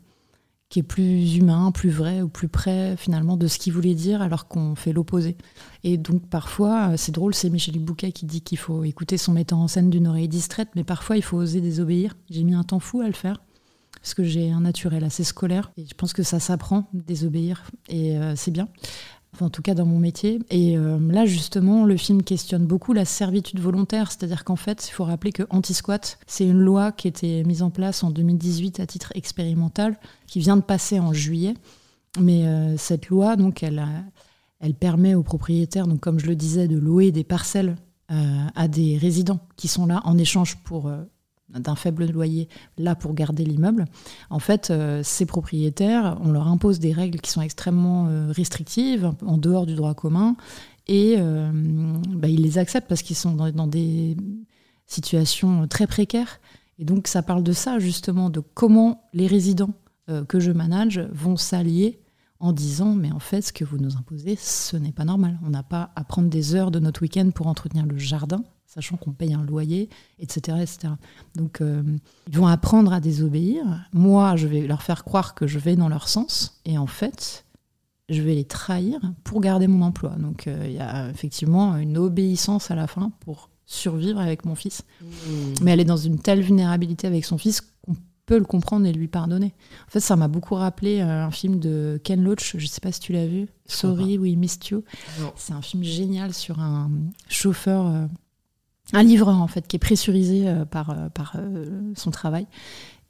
[0.69, 4.21] qui est plus humain, plus vrai ou plus près finalement de ce qu'il voulait dire
[4.21, 5.35] alors qu'on fait l'opposé.
[5.83, 9.33] Et donc parfois, euh, c'est drôle, c'est Michel Bouquet qui dit qu'il faut écouter son
[9.33, 12.15] metteur en scène d'une oreille distraite, mais parfois il faut oser désobéir.
[12.29, 13.41] J'ai mis un temps fou à le faire
[13.95, 18.17] parce que j'ai un naturel assez scolaire et je pense que ça s'apprend, désobéir, et
[18.17, 18.69] euh, c'est bien.
[19.33, 20.39] Enfin, en tout cas dans mon métier.
[20.49, 24.11] Et euh, là, justement, le film questionne beaucoup la servitude volontaire.
[24.11, 27.69] C'est-à-dire qu'en fait, il faut rappeler que anti-squat, c'est une loi qui était mise en
[27.69, 31.53] place en 2018 à titre expérimental, qui vient de passer en juillet.
[32.19, 33.81] Mais euh, cette loi, donc, elle,
[34.79, 37.77] permet aux propriétaires, donc, comme je le disais, de louer des parcelles
[38.11, 40.91] euh, à des résidents qui sont là en échange pour
[41.59, 43.85] d'un faible loyer, là pour garder l'immeuble.
[44.29, 49.11] En fait, euh, ces propriétaires, on leur impose des règles qui sont extrêmement euh, restrictives,
[49.25, 50.35] en dehors du droit commun,
[50.87, 51.51] et euh,
[52.09, 54.17] bah, ils les acceptent parce qu'ils sont dans, des
[54.87, 56.39] situations très précaires.
[56.79, 59.73] Et donc, ça parle de ça, justement, de comment les résidents
[60.27, 62.01] que je manage vont s'allier
[62.41, 65.51] en disant mais en fait ce que vous nous imposez ce n'est pas normal on
[65.51, 69.11] n'a pas à prendre des heures de notre week-end pour entretenir le jardin sachant qu'on
[69.11, 70.93] paye un loyer etc etc
[71.35, 71.83] donc euh,
[72.27, 73.63] ils vont apprendre à désobéir.
[73.93, 77.45] Moi je vais leur faire croire que je vais dans leur sens et en fait
[78.09, 80.11] je vais les trahir pour garder mon emploi.
[80.17, 84.55] Donc euh, il y a effectivement une obéissance à la fin pour survivre avec mon
[84.55, 84.83] fils.
[85.61, 88.91] Mais elle est dans une telle vulnérabilité avec son fils qu'on peut le comprendre et
[88.91, 89.53] lui pardonner.
[89.87, 92.91] En fait, ça m'a beaucoup rappelé euh, un film de Ken Loach, je sais pas
[92.91, 94.83] si tu l'as vu, Sorry, We Missed You.
[95.37, 96.91] C'est un film génial sur un
[97.29, 98.09] chauffeur,
[98.93, 102.47] un livreur en fait, qui est pressurisé euh, par, euh, par euh, son travail.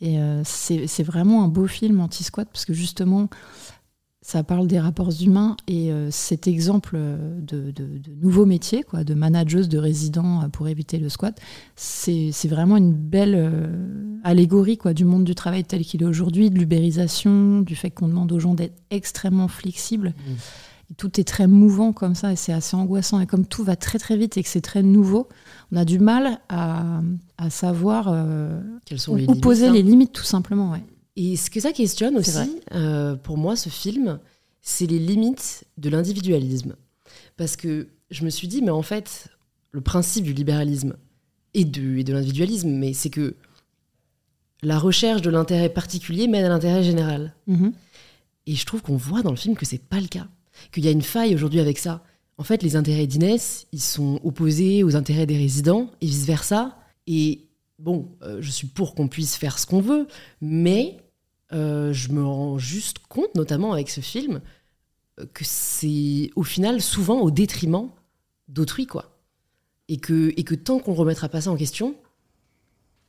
[0.03, 3.29] Et c'est vraiment un beau film anti-squat parce que justement,
[4.23, 9.13] ça parle des rapports humains et cet exemple de, de, de nouveau métier, quoi, de
[9.13, 11.39] manageuse de résidents euh, pour éviter le squat,
[11.75, 13.69] c'est vraiment une belle
[14.23, 18.07] allégorie quoi, du monde du travail tel qu'il est aujourd'hui, de l'ubérisation, du fait qu'on
[18.07, 20.15] demande aux gens d'être extrêmement flexibles.
[20.17, 20.31] Et
[20.97, 23.19] tout est très mouvant comme ça et c'est assez angoissant.
[23.19, 25.27] Et comme tout va très très vite et que c'est très nouveau,
[25.71, 27.01] on a du mal à,
[27.37, 30.71] à savoir euh, Quelles sont où les où limites, poser hein les limites tout simplement.
[30.71, 30.83] Ouais.
[31.15, 34.19] Et ce que ça questionne aussi, euh, pour moi, ce film,
[34.61, 36.75] c'est les limites de l'individualisme.
[37.37, 39.29] Parce que je me suis dit, mais en fait,
[39.71, 40.95] le principe du libéralisme
[41.53, 43.35] et de, et de l'individualisme, mais c'est que
[44.63, 47.33] la recherche de l'intérêt particulier mène à l'intérêt général.
[47.47, 47.73] Mhm.
[48.47, 50.27] Et je trouve qu'on voit dans le film que c'est pas le cas.
[50.71, 52.03] Qu'il y a une faille aujourd'hui avec ça.
[52.37, 56.77] En fait, les intérêts d'Inès, ils sont opposés aux intérêts des résidents et vice-versa.
[57.07, 57.47] Et
[57.79, 60.07] bon, euh, je suis pour qu'on puisse faire ce qu'on veut,
[60.41, 60.97] mais
[61.53, 64.41] euh, je me rends juste compte, notamment avec ce film,
[65.33, 67.89] que c'est au final souvent au détriment
[68.47, 69.19] d'autrui, quoi.
[69.87, 71.95] Et que, et que tant qu'on ne remettra pas ça en question,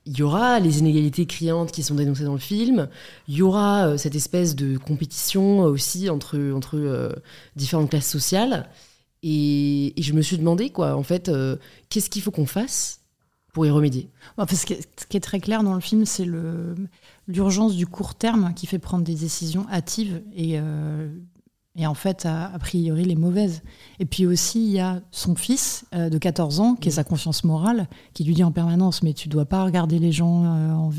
[0.07, 2.88] il y aura les inégalités criantes qui sont dénoncées dans le film,
[3.29, 7.12] il y aura euh, cette espèce de compétition euh, aussi entre, entre euh,
[7.57, 8.69] différentes classes sociales,
[9.23, 11.31] Et, je me suis demandé, quoi, en fait,
[11.88, 13.01] qu'est-ce qu'il faut qu'on fasse
[13.53, 14.11] pour y remédier?
[14.51, 14.75] Ce, qui
[15.17, 16.27] est, très clair dans le film, c'est
[17.29, 20.59] l'urgence du court terme qui fait prendre des décisions hâtives et,
[21.76, 23.62] et en fait, a, priori, les mauvaises.
[23.98, 27.04] Et puis aussi, il y a son fils euh, de 14 ans, qui est sa
[27.04, 30.90] confiance morale, qui lui dit en permanence Mais tu dois pas regarder les gens,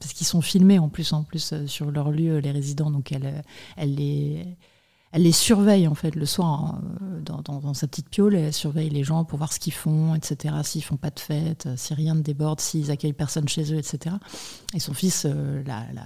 [0.00, 2.90] parce qu'ils sont filmés en plus, en plus sur leur lieu, les résidents.
[2.90, 3.42] Donc elle,
[3.76, 4.56] elle les
[5.12, 9.04] elle les surveille en fait le soir euh, dans, sa petite piole, elle surveille les
[9.04, 10.54] gens pour voir ce qu'ils font, etc.
[10.64, 13.78] S'ils font pas de fête, euh, si rien ne déborde, s'ils accueillent personne chez eux,
[13.78, 14.16] etc.
[14.74, 16.04] Et son fils euh, la, la,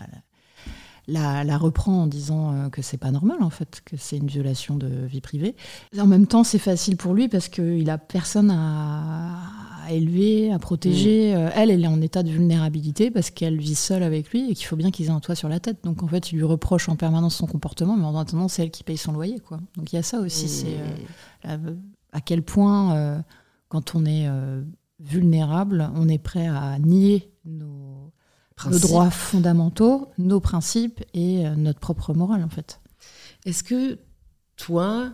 [1.08, 4.86] la, reprend en disant que c'est pas normal en fait, que c'est une violation de
[4.86, 5.56] vie privée.
[5.98, 9.38] En même temps, c'est facile pour lui parce qu'il a personne à,
[9.82, 11.34] à élever, à protéger.
[11.34, 11.36] Mm.
[11.36, 14.54] Euh, elle, elle est en état de vulnérabilité parce qu'elle vit seule avec lui et
[14.54, 15.84] qu'il faut bien qu'ils aient un toit sur la tête.
[15.84, 18.70] Donc en fait, il lui reproche en permanence son comportement, mais en attendant, c'est elle
[18.70, 19.38] qui paye son loyer.
[19.40, 19.58] Quoi.
[19.76, 20.48] Donc il y a ça aussi.
[20.48, 20.76] C'est
[21.46, 21.74] euh,
[22.12, 23.18] à quel point, euh,
[23.68, 24.28] quand on est
[25.00, 28.01] vulnérable, on est prêt à nier nos,
[28.70, 32.80] nos, droits fondamentaux, nos principes et notre propre morale, en fait.
[33.44, 33.98] Est-ce que
[34.56, 35.12] toi,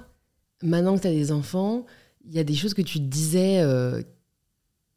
[0.63, 1.87] maintenant que tu as des enfants,
[2.25, 3.63] il y a des choses que tu disais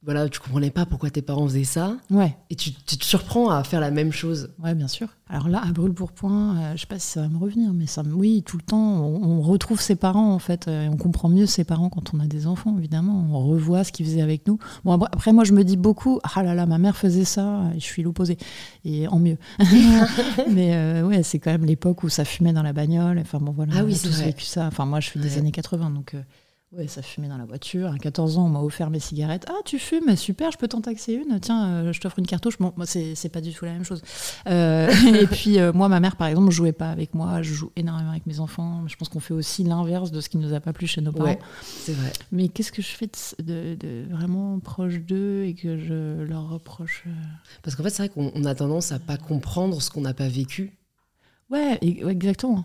[0.03, 1.95] voilà, tu comprenais pas pourquoi tes parents faisaient ça.
[2.09, 2.35] Ouais.
[2.49, 4.49] Et tu, te surprends à faire la même chose.
[4.57, 5.09] Ouais, bien sûr.
[5.29, 7.71] Alors là, à brûle pour point, euh, je sais pas si ça va me revenir,
[7.71, 10.97] mais ça, oui, tout le temps, on, retrouve ses parents en fait, euh, et on
[10.97, 13.27] comprend mieux ses parents quand on a des enfants, évidemment.
[13.31, 14.57] On revoit ce qu'ils faisaient avec nous.
[14.85, 17.79] Bon, après, moi, je me dis beaucoup, ah là là, ma mère faisait ça, et
[17.79, 18.37] je suis l'opposé,
[18.83, 19.37] et en mieux.
[20.49, 23.19] mais euh, ouais, c'est quand même l'époque où ça fumait dans la bagnole.
[23.19, 23.73] Enfin bon, voilà.
[23.77, 24.65] Ah oui, c'est vécu ça.
[24.65, 26.15] Enfin, moi, je suis des années 80, donc.
[26.73, 27.91] Ouais, ça fumait dans la voiture.
[27.91, 29.45] À 14 ans, on m'a offert mes cigarettes.
[29.49, 31.37] Ah, tu fumes Super, je peux t'en taxer une.
[31.41, 32.57] Tiens, euh, je t'offre une cartouche.
[32.59, 34.01] Bon, moi, c'est pas du tout la même chose.
[34.47, 34.89] Euh,
[35.21, 37.41] et puis, euh, moi, ma mère, par exemple, ne jouait pas avec moi.
[37.41, 38.87] Je joue énormément avec mes enfants.
[38.87, 41.01] Je pense qu'on fait aussi l'inverse de ce qui ne nous a pas plu chez
[41.01, 41.37] nos parents.
[41.61, 42.13] c'est vrai.
[42.31, 47.03] Mais qu'est-ce que je fais de, de, vraiment proche d'eux et que je leur reproche
[47.63, 50.29] Parce qu'en fait, c'est vrai qu'on a tendance à pas comprendre ce qu'on n'a pas
[50.29, 50.77] vécu.
[51.49, 52.63] Ouais, exactement.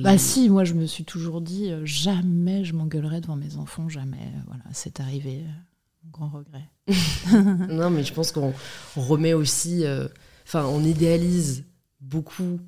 [0.00, 3.88] Bah si, moi je me suis toujours dit euh, jamais je m'engueulerai devant mes enfants,
[3.88, 4.32] jamais.
[4.46, 6.68] Voilà, c'est arrivé, euh, grand regret.
[7.72, 8.52] non, mais je pense qu'on
[8.96, 10.06] remet aussi, euh,
[10.46, 11.64] enfin, on idéalise
[12.00, 12.60] beaucoup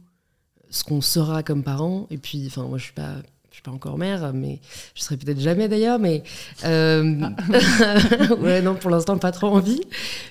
[0.70, 2.06] ce qu'on sera comme parent.
[2.10, 3.16] Et puis, enfin, moi je suis pas,
[3.50, 4.60] je suis pas encore mère, mais
[4.94, 5.98] je serai peut-être jamais d'ailleurs.
[5.98, 6.22] Mais
[6.64, 9.82] ouais, non, pour l'instant pas trop envie.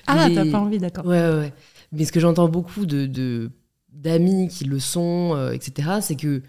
[0.06, 1.06] Ah, t'as pas envie, d'accord.
[1.06, 1.52] Ouais, ouais, ouais.
[1.92, 3.50] Mais ce que j'entends beaucoup de
[3.92, 6.42] d'amis qui le sont, etc., c'est que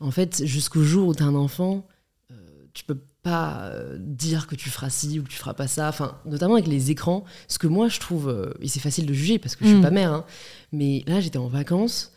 [0.00, 1.86] en fait, jusqu'au jour où tu as un enfant,
[2.30, 2.34] euh,
[2.72, 5.88] tu peux pas euh, dire que tu feras ci ou que tu feras pas ça.
[5.88, 7.24] Enfin, notamment avec les écrans.
[7.48, 9.78] Ce que moi, je trouve, euh, et c'est facile de juger parce que je suis
[9.78, 9.82] mm.
[9.82, 10.24] pas mère, hein,
[10.72, 12.12] mais là, j'étais en vacances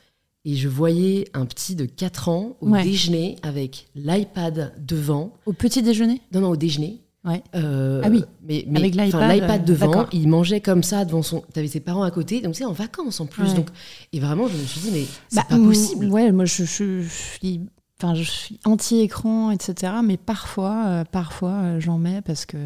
[0.46, 5.34] et je voyais un petit de 4 ans au déjeuner avec l'iPad devant.
[5.46, 6.22] Au petit déjeuner?
[6.32, 7.02] Non, non, au déjeuner.
[7.24, 7.44] Ouais.
[7.54, 8.24] Euh, ah oui.
[8.44, 11.42] Mais, mais avec l'iPad devant, il mangeait comme ça devant son.
[11.54, 13.54] T'avais ses parents à côté, donc c'est en vacances en plus.
[13.54, 13.68] Donc
[14.12, 16.08] et vraiment, je me suis dit mais c'est bah, pas possible.
[16.08, 17.62] Ouais, moi je, je, suis,
[18.00, 19.94] enfin je suis anti-écran, etc.
[20.04, 22.58] Mais parfois, euh, parfois euh, j'en mets parce que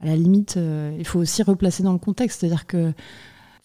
[0.00, 0.58] à la limite,
[0.98, 2.92] il faut aussi replacer dans le contexte, c'est-à-dire que,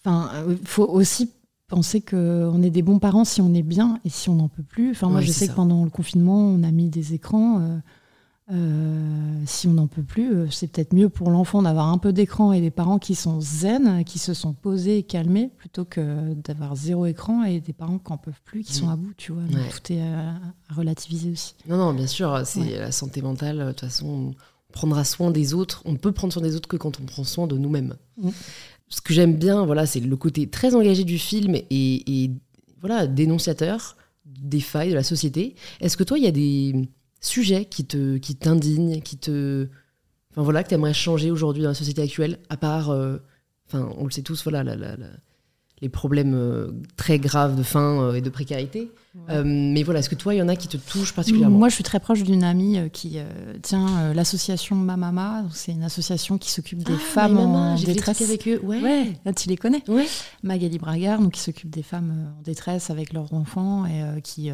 [0.02, 0.30] enfin,
[0.64, 1.32] faut aussi
[1.68, 4.62] penser qu'on est des bons parents si on est bien et si on n'en peut
[4.62, 4.92] plus.
[4.92, 7.80] Enfin, moi, je sais que pendant le confinement, on a mis des écrans.
[8.52, 12.12] Euh, si on n'en peut plus, euh, c'est peut-être mieux pour l'enfant d'avoir un peu
[12.12, 16.34] d'écran et des parents qui sont zen, qui se sont posés et calmés, plutôt que
[16.34, 18.92] d'avoir zéro écran et des parents qui n'en peuvent plus, qui sont mm.
[18.92, 19.42] à bout, tu vois.
[19.70, 20.34] tout est à,
[20.74, 21.54] relativiser aussi.
[21.68, 23.58] Non, non, bien sûr, c'est la santé mentale.
[23.58, 24.34] De toute façon, on
[24.72, 25.82] prendra soin des autres.
[25.84, 27.94] On ne peut prendre soin des autres que quand on prend soin de nous-mêmes.
[28.18, 28.30] Mm.
[28.88, 32.32] Ce que j'aime bien, voilà, c'est le côté très engagé du film et, et
[32.80, 35.54] voilà, dénonciateur des failles de la société.
[35.80, 36.88] Est-ce que toi, il y a des
[37.20, 39.68] sujet qui te qui t'indigne, qui te
[40.32, 43.18] enfin voilà que tu aimerais changer aujourd'hui dans la société actuelle à part euh,
[43.66, 44.64] enfin on le sait tous voilà
[45.82, 48.90] les problèmes euh, très graves de faim euh, et de précarité.
[49.44, 51.56] mais voilà, est-ce que toi, il y en a qui te touchent particulièrement?
[51.56, 53.16] Moi, je suis très proche d'une amie qui
[53.62, 55.44] tient l'association Mamama.
[55.52, 58.20] C'est une association qui s'occupe des ah, femmes en détresse.
[58.20, 58.60] avec eux.
[58.62, 58.80] Ouais.
[58.82, 59.32] ouais.
[59.34, 60.06] tu les connais ouais.
[60.42, 64.50] Magali Bragard, donc qui s'occupe des femmes en détresse avec leurs enfants et qui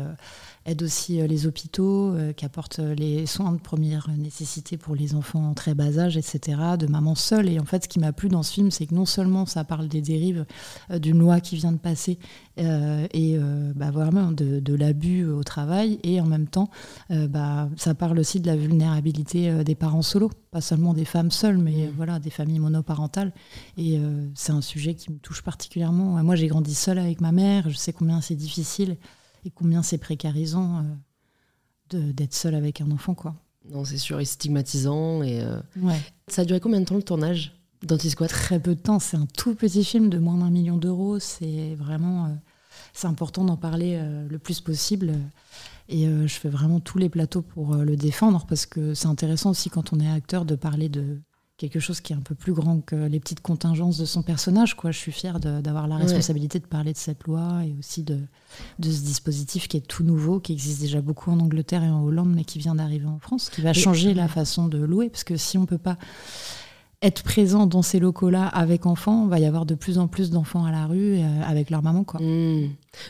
[0.66, 4.94] aide aussi euh, les hôpitaux, euh, qui apporte euh, les soins de première nécessité pour
[4.94, 7.48] les enfants en très bas âge, etc., de maman seule.
[7.48, 9.64] Et en fait, ce qui m'a plu dans ce film, c'est que non seulement ça
[9.64, 10.44] parle des dérives
[10.90, 12.18] d'une loi qui vient de passer
[12.58, 13.38] et
[13.74, 16.70] bah, vraiment de, l'abus au travail, et en même temps,
[17.10, 21.58] bah, ça parle aussi de la vulnérabilité des parents solos, pas seulement des femmes seules,
[21.58, 21.92] mais mmh.
[21.96, 23.32] voilà, des familles monoparentales.
[23.76, 24.00] Et
[24.34, 26.22] c'est un sujet qui me touche particulièrement.
[26.24, 28.96] Moi, j'ai grandi seule avec ma mère, je sais combien c'est difficile
[29.46, 30.84] et combien c'est précarisant
[31.94, 33.34] euh, d'être seul avec un enfant, quoi.
[33.70, 35.22] Non, c'est sûr, et stigmatisant.
[35.22, 36.00] Et, euh, Ouais.
[36.28, 38.98] Ça a duré combien de temps le tournage d'Anti-Squat Très peu de temps.
[38.98, 41.18] C'est un tout petit film de moins d'un million d'euros.
[41.20, 42.26] C'est vraiment.
[42.26, 42.28] euh,
[42.92, 45.14] c'est important d'en parler le plus possible.
[45.88, 49.70] Et je fais vraiment tous les plateaux pour le défendre parce que c'est intéressant aussi
[49.70, 51.20] quand on est acteur de parler de
[51.58, 54.74] quelque chose qui est un peu plus grand que les petites contingences de son personnage.
[54.74, 54.90] Quoi.
[54.90, 56.02] Je suis fière d'avoir la Ouais.
[56.02, 58.18] responsabilité de parler de cette loi et aussi de,
[58.78, 62.02] de ce dispositif qui est tout nouveau, qui existe déjà beaucoup en Angleterre et en
[62.04, 65.08] Hollande, mais qui vient d'arriver en France, qui va changer la façon de louer.
[65.08, 65.96] Parce que si on peut pas
[67.02, 70.30] être présent dans ces locaux-là avec enfants, il va y avoir de plus en plus
[70.30, 72.04] d'enfants à la rue euh, avec leur maman.
[72.04, 72.20] Quoi.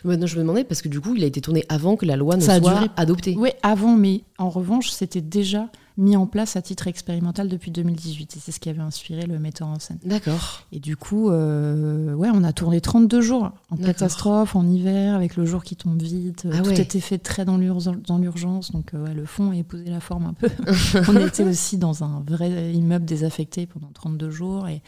[0.05, 2.15] Maintenant, je me demandais, parce que du coup, il a été tourné avant que la
[2.17, 3.35] loi ne Ça soit duré- adoptée.
[3.39, 5.69] Oui, avant, mais en revanche, c'était déjà
[5.99, 8.37] mis en place à titre expérimental depuis 2018.
[8.37, 9.99] Et c'est ce qui avait inspiré le metteur en scène.
[10.05, 10.63] D'accord.
[10.73, 15.37] Et du coup, euh, ouais, on a tourné 32 jours en catastrophe, en hiver, avec
[15.37, 16.47] le jour qui tombe vite.
[16.53, 16.81] Ah Tout ouais.
[16.81, 18.73] était fait très dans l'urgence.
[18.73, 20.49] Donc, euh, ouais, le fond a épousé la forme un peu.
[21.09, 24.69] on était aussi dans un vrai immeuble désaffecté pendant 32 jours.
[24.69, 24.83] Et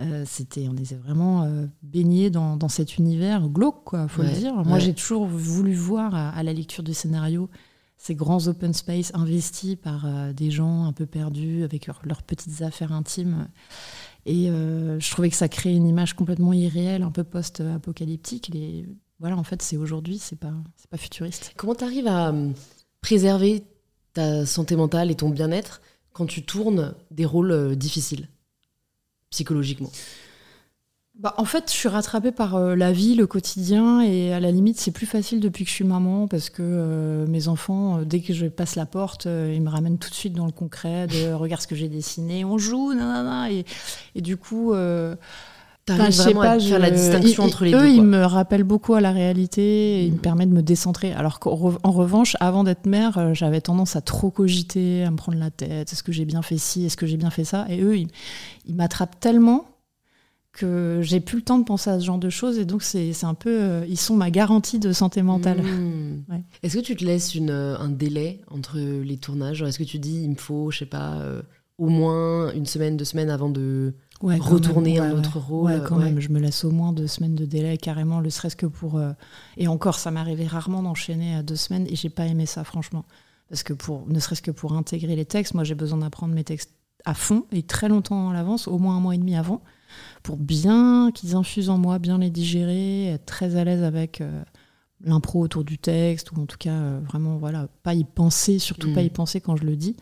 [0.00, 4.32] euh, c'était, on était vraiment euh, baignés dans, dans cet univers glauque, quoi, faut Ouais,
[4.32, 4.54] le dire.
[4.54, 4.80] Moi, ouais.
[4.80, 7.48] j'ai toujours voulu voir à, à la lecture du scénario
[7.96, 12.22] ces grands open space investis par euh, des gens un peu perdus avec leur- leurs
[12.22, 13.48] petites affaires intimes.
[14.26, 18.54] Et euh, je trouvais que ça créait une image complètement irréelle, un peu post-apocalyptique.
[18.54, 18.86] Et
[19.18, 21.52] voilà, en fait, c'est aujourd'hui, c'est pas, c'est pas futuriste.
[21.56, 22.52] Comment tu arrives à hum,
[23.00, 23.64] préserver
[24.12, 25.80] ta santé mentale et ton bien-être
[26.12, 28.28] quand tu tournes des rôles euh, difficiles,
[29.30, 29.90] psychologiquement?
[31.18, 34.50] Bah, en fait, je suis rattrapée par euh, la vie, le quotidien, et à la
[34.50, 38.04] limite, c'est plus facile depuis que je suis maman parce que euh, mes enfants, euh,
[38.04, 41.06] dès que je passe la porte, ils me ramènent tout de suite dans le concret
[41.06, 43.64] de regarde ce que j'ai dessiné, on joue, nanana, et,
[44.14, 44.74] et du coup.
[45.88, 47.88] Enfin, je sais pas, faire je- la distinction ils- entre les eux, deux.
[47.88, 48.04] ils quoi.
[48.04, 50.20] me rappellent beaucoup à la réalité et ils me Mhm.
[50.20, 51.12] permettent de me décentrer.
[51.12, 55.16] Alors qu'en re- en revanche, avant d'être mère, j'avais tendance à trop cogiter, à me
[55.16, 55.92] prendre la tête.
[55.92, 58.08] Est-ce que j'ai bien fait ci Est-ce que j'ai bien fait ça Et eux, ils,
[58.66, 59.64] ils m'attrapent tellement
[60.56, 62.58] que j'ai plus le temps de penser à ce genre de choses.
[62.58, 63.50] Et donc, c'est un peu.
[63.60, 65.62] euh, ils sont ma garantie de santé mentale.
[65.62, 66.24] Mmh.
[66.30, 66.42] Ouais.
[66.62, 69.62] Est-ce que tu te laisses une, euh, un délai entre les tournages?
[69.62, 71.42] Est-ce que tu dis il me faut, je sais pas, euh,
[71.78, 75.02] au moins une semaine, deux semaines avant de Ouais, retourner même.
[75.02, 75.64] un Ouais, autre rôle?
[75.70, 76.20] Ouais, quand même.
[76.20, 78.96] Je me laisse au moins deux semaines de délai, carrément, le serait-ce que pour.
[78.96, 79.12] euh,
[79.58, 83.04] Et encore, ça m'arrivait rarement d'enchaîner à deux semaines et j'ai pas aimé ça, franchement.
[83.50, 86.42] Parce que pour, ne serait-ce que pour intégrer les textes, moi j'ai besoin d'apprendre mes
[86.44, 86.72] textes
[87.04, 89.62] à fond et très longtemps à l'avance, au moins un mois et demi avant,
[90.22, 94.42] pour bien qu'ils infusent en moi, bien les digérer, être très à l'aise avec euh,
[95.04, 98.88] l'impro autour du texte, ou en tout cas euh, vraiment, voilà, pas y penser, surtout
[98.90, 98.94] Mm.
[98.94, 99.96] pas y penser quand je le dis.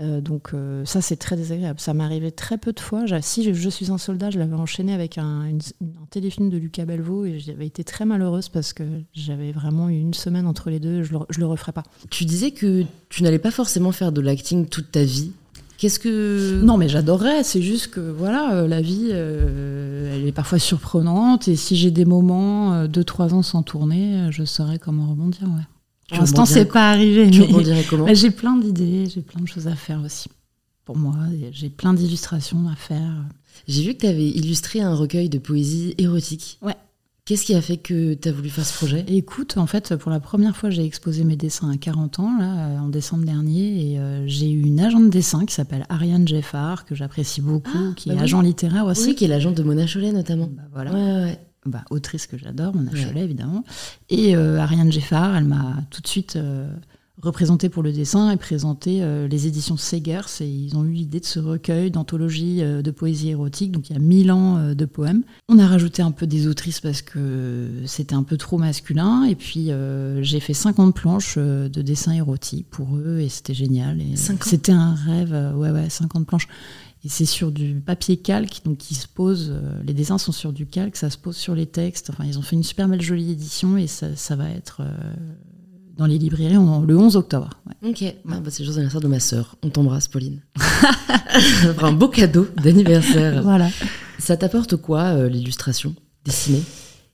[0.00, 0.50] Euh, donc
[0.84, 1.78] ça c'est très désagréable.
[1.78, 3.04] Ça arrivé très peu de fois.
[3.22, 6.56] Si je, je suis un soldat, je l'avais enchaîné avec un, une- un téléfilm de
[6.56, 8.82] Lucas Belvaux et j'avais été très malheureuse parce que
[9.12, 11.04] j'avais vraiment eu une semaine entre les deux.
[11.04, 11.84] Je le, je le referai pas.
[12.10, 15.30] Tu disais que tu n'allais pas forcément faire de l'acting toute ta vie.
[15.84, 16.62] Qu'est-ce que.
[16.62, 17.42] Non mais j'adorerais.
[17.44, 21.90] C'est juste que voilà, euh, la vie, euh, elle est parfois surprenante et si j'ai
[21.90, 25.42] des moments euh, deux trois ans sans tourner, euh, je saurais comment rebondir.
[25.42, 25.66] Ouais.
[26.08, 27.30] Pour l'instant, c'est pas arrivé.
[27.30, 30.30] Tu rebondirais comment Mais j'ai plein d'idées, j'ai plein de choses à faire aussi.
[30.86, 31.16] Pour moi,
[31.52, 33.22] j'ai plein d'illustrations à faire.
[33.68, 36.58] J'ai vu que tu avais illustré un recueil de poésie érotique.
[36.62, 36.76] Ouais.
[37.26, 39.02] Qu'est-ce qui a fait que tu as voulu faire ce projet?
[39.08, 42.66] Écoute, en fait, pour la première fois, j'ai exposé mes dessins à 40 ans, là,
[42.68, 46.28] euh, en décembre dernier, et euh, j'ai eu une agent de dessin qui s'appelle Ariane
[46.28, 48.22] Jeffard, que j'apprécie beaucoup, Ah, qui bah est oui.
[48.24, 49.08] agent littéraire aussi.
[49.08, 50.50] Oui, qui est l'agent de Mona Chollet notamment.
[50.54, 50.92] Bah, voilà.
[50.92, 51.38] Ouais, ouais, ouais.
[51.64, 53.02] Bah, autrice que j'adore, Mona Ouais.
[53.02, 53.64] Chollet, évidemment.
[54.10, 56.70] Et euh, Ariane Jeffard, elle m'a tout de suite euh,
[57.22, 60.40] représentée pour le dessin et présenté euh, les éditions Segers.
[60.40, 63.72] Et ils ont eu l'idée de ce recueil d'anthologie euh, de poésie érotique.
[63.72, 65.22] Donc il y a 1000 ans euh, de poèmes.
[65.48, 69.24] On a rajouté un peu des autrices parce que c'était un peu trop masculin.
[69.24, 69.70] Et puis
[70.20, 74.00] j'ai fait 50 planches de dessins érotiques pour eux et c'était génial.
[74.00, 74.44] Et 50?
[74.48, 75.32] C'était un rêve.
[75.56, 76.48] ouais, ouais, 50 planches.
[77.04, 79.54] Et c'est sur du papier calque, donc qui se pose.
[79.86, 82.10] les dessins sont sur du calque, ça se pose sur les textes.
[82.10, 84.82] Enfin, ils ont fait une super belle jolie édition et ça, ça va être
[85.96, 87.50] dans les librairies le 11 octobre.
[87.66, 87.90] ouais.
[87.90, 89.56] Ok, Ah, bah, c'est le jour d'anniversaire de ma sœur.
[89.62, 90.40] On t'embrasse, Pauline.
[91.82, 93.42] Un beau cadeau d'anniversaire.
[93.42, 93.68] Voilà.
[94.18, 96.62] Ça t'apporte quoi, euh, l'illustration dessinée?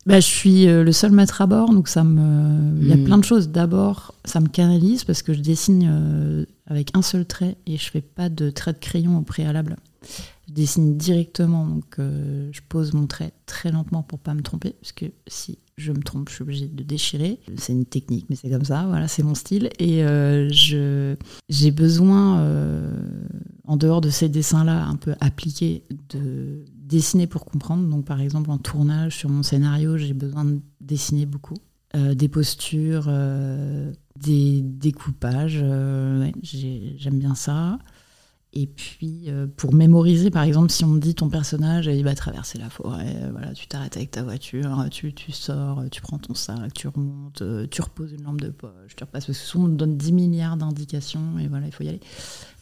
[0.07, 2.81] Bah, je suis euh, le seul maître à bord, donc ça me.
[2.81, 3.05] Il y a Mm.
[3.05, 3.49] plein de choses.
[3.49, 7.91] D'abord, ça me canalise parce que je dessine euh, avec un seul trait et je
[7.91, 9.76] fais pas de trait de crayon au préalable.
[10.49, 14.93] Je dessine directement, donc je pose mon trait très lentement pour pas me tromper, parce
[14.93, 17.41] que si je me trompe, je suis obligée de déchirer.
[17.57, 18.85] C'est une technique, mais c'est comme ça.
[18.87, 19.70] Voilà, c'est mon style.
[19.78, 20.49] Et euh,
[21.49, 22.91] j'ai besoin, euh,
[23.66, 27.89] en dehors de ces dessins-là, un peu appliqués, de dessiner pour comprendre.
[27.89, 31.57] Donc, par exemple, en tournage sur mon scénario, j'ai besoin de dessiner beaucoup.
[31.97, 33.11] euh, des postures,
[34.20, 35.64] des découpages.
[36.43, 37.78] J'aime bien ça.
[38.53, 42.16] Et puis, euh, pour mémoriser, par exemple, si on me dit ton personnage, il va
[42.16, 46.01] traverser la forêt, euh, voilà, tu t'arrêtes avec ta voiture, tu, tu sors, euh, tu
[46.01, 49.38] prends ton sac, tu remontes, euh, tu reposes une lampe de poche, tu repasses, parce
[49.38, 52.01] que souvent on me donne 10 milliards d'indications, et voilà, il faut y aller.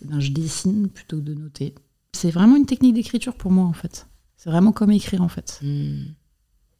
[0.02, 1.74] Eh ben, je dessine plutôt que de noter.
[2.14, 4.06] C'est vraiment une technique d'écriture pour moi, en fait.
[4.36, 5.58] C'est vraiment comme écrire, en fait.
[5.62, 6.02] Hmm.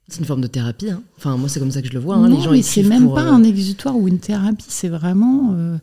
[0.08, 0.90] C'est une forme de thérapie.
[0.90, 1.02] hein.
[1.16, 2.16] Enfin, moi, c'est comme ça que je le vois.
[2.16, 2.28] hein.
[2.28, 4.88] non, Les gens mais c'est même pour, pas euh, un exutoire ou une thérapie, c'est
[4.88, 5.76] vraiment euh,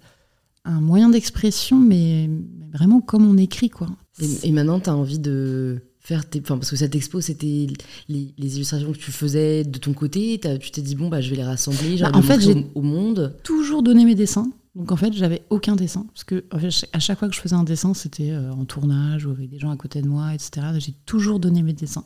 [0.66, 3.88] un moyen d'expression, mais, mais vraiment comme on écrit, quoi.
[4.20, 6.39] Et, et maintenant, tu as envie de faire tes.
[6.41, 7.68] Enfin, parce que cette expo, c'était
[8.09, 10.39] les, les illustrations que tu faisais de ton côté.
[10.59, 11.97] Tu t'es dit, bon, bah, je vais les rassembler.
[11.99, 13.36] Bah, en fait, j'ai- au, au monde.
[13.43, 14.49] toujours donné mes dessins.
[14.76, 16.05] Donc en fait, j'avais aucun dessin.
[16.13, 18.66] Parce que en fait, à chaque fois que je faisais un dessin, c'était euh, en
[18.66, 20.68] tournage ou avec des gens à côté de moi, etc.
[20.80, 22.03] J'ai toujours donné mes dessins.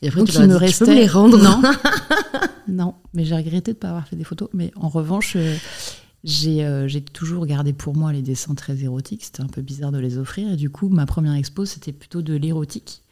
[0.00, 0.86] Et après, Donc tu il me dit, tu peux restait.
[0.86, 1.60] me les rendre Non.
[2.68, 4.48] non, mais j'ai regretté de ne pas avoir fait des photos.
[4.54, 5.54] Mais en revanche, euh,
[6.24, 9.24] j'ai euh, j'ai toujours gardé pour moi les dessins très érotiques.
[9.24, 10.50] C'était un peu bizarre de les offrir.
[10.52, 13.02] Et du coup, ma première expo, c'était plutôt de l'érotique.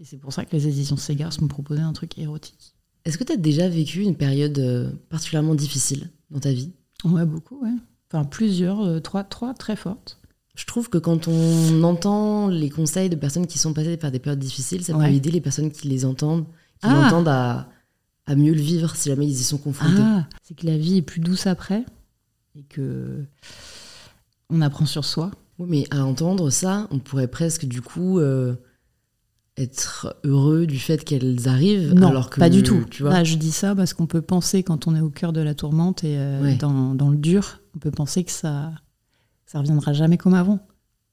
[0.00, 2.74] Et c'est pour ça que les éditions Segars m'ont proposé un truc érotique.
[3.04, 6.72] Est-ce que tu as déjà vécu une période euh, particulièrement difficile dans ta vie?
[7.04, 7.70] Ouais, beaucoup, ouais.
[8.10, 10.18] Enfin, plusieurs, euh, trois, trois très fortes.
[10.54, 14.20] Je trouve que quand on entend les conseils de personnes qui sont passées par des
[14.20, 15.08] périodes difficiles, ça Ouais.
[15.08, 16.44] peut aider les personnes qui les entendent,
[16.80, 16.94] qui Ah.
[17.02, 17.68] l'entendent à,
[18.26, 20.00] à mieux le vivre si jamais ils y sont confrontés.
[20.00, 21.84] Ah, c'est que la vie est plus douce après
[22.56, 23.24] et que
[24.50, 25.30] on apprend sur soi.
[25.58, 28.54] Oui, mais à entendre ça, on pourrait presque du coup euh,
[29.56, 32.84] être heureux du fait qu'elles arrivent, Non, alors que pas du tout.
[32.90, 35.32] Tu vois, Là, je dis ça parce qu'on peut penser quand on est au cœur
[35.32, 36.56] de la tourmente et euh, Ouais.
[36.56, 38.72] dans, dans le dur, on peut penser que ça
[39.46, 40.58] ça reviendra jamais comme avant.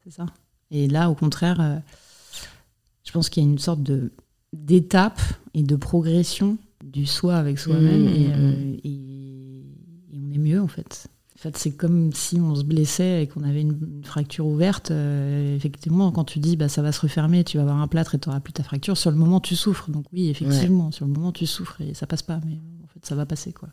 [0.04, 0.26] C'est ça.
[0.72, 1.78] Et là, au contraire, euh,
[3.04, 4.12] je pense qu'il y a une sorte de
[4.54, 5.22] d'étape
[5.54, 9.66] et de progression du soi avec soi-même Mmh, et, mmh, et-
[10.14, 11.08] et on est mieux en fait.
[11.42, 14.92] En fait, c'est comme si on se blessait et qu'on avait une, une fracture ouverte.
[14.92, 18.14] euh, effectivement, quand tu dis bah, ça va se refermer, tu vas avoir un plâtre
[18.14, 19.90] et tu n'auras plus ta fracture, sur le moment tu souffres.
[19.90, 23.04] Donc oui, effectivement, sur le moment tu souffres et ça passe pas, mais en fait
[23.04, 23.70] ça va passer quoi.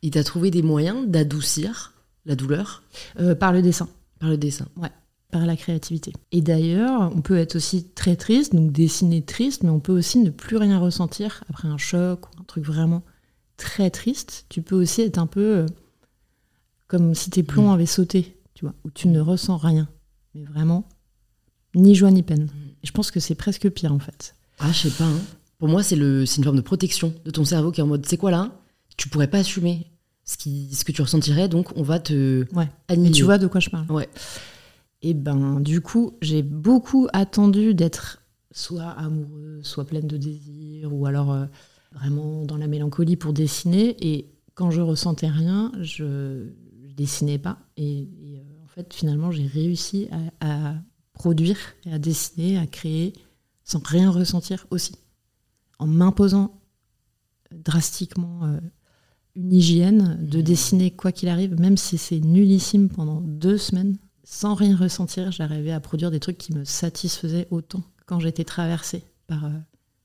[0.00, 1.92] il t'a trouvé des moyens d'adoucir
[2.24, 2.82] la douleur?
[3.20, 3.88] Euh, par le dessin.
[4.18, 4.66] par le dessin.
[5.30, 6.14] par la créativité.
[6.32, 10.20] Et d'ailleurs, on peut être aussi très triste, donc dessiner triste, mais on peut aussi
[10.20, 13.02] ne plus rien ressentir après un choc ou un truc vraiment
[13.58, 14.46] très triste.
[14.48, 15.66] Tu peux aussi être un peu euh,
[16.88, 17.74] comme si tes plombs Mm.
[17.74, 19.88] avaient sauté, tu vois, où tu ne ressens rien,
[20.34, 20.88] mais vraiment
[21.74, 22.48] ni joie ni peine.
[22.82, 24.34] Et je pense que c'est presque pire en fait.
[24.58, 25.04] Ah, je sais pas.
[25.04, 25.20] hein.
[25.58, 27.86] Pour moi, c'est le, c'est une forme de protection de ton cerveau qui est en
[27.88, 28.52] mode, c'est quoi là?
[28.96, 29.86] Tu pourrais pas assumer
[30.24, 32.68] ce, qui, ce que tu ressentirais, donc on va te Ouais.
[32.96, 33.90] Mais tu vois de quoi je parle.
[33.90, 34.08] Ouais.
[35.02, 41.06] Et ben, du coup, j'ai beaucoup attendu d'être soit amoureuse, soit pleine de désir, ou
[41.06, 41.44] alors euh,
[41.92, 43.96] vraiment dans la mélancolie pour dessiner.
[44.00, 46.48] Et quand je ressentais rien, je
[46.98, 47.58] dessinais pas.
[47.76, 50.08] Et, et, euh, en fait, finalement, j'ai réussi
[50.40, 50.74] à, à
[51.14, 53.12] produire, et à dessiner, à créer,
[53.64, 54.92] sans rien ressentir aussi.
[55.78, 56.60] En m'imposant
[57.52, 58.60] drastiquement euh,
[59.34, 60.44] une hygiène de Mhm.
[60.44, 65.72] dessiner quoi qu'il arrive, même si c'est nullissime pendant deux semaines, sans rien ressentir, j'arrivais
[65.72, 69.50] à produire des trucs qui me satisfaisaient autant quand j'étais traversée par euh,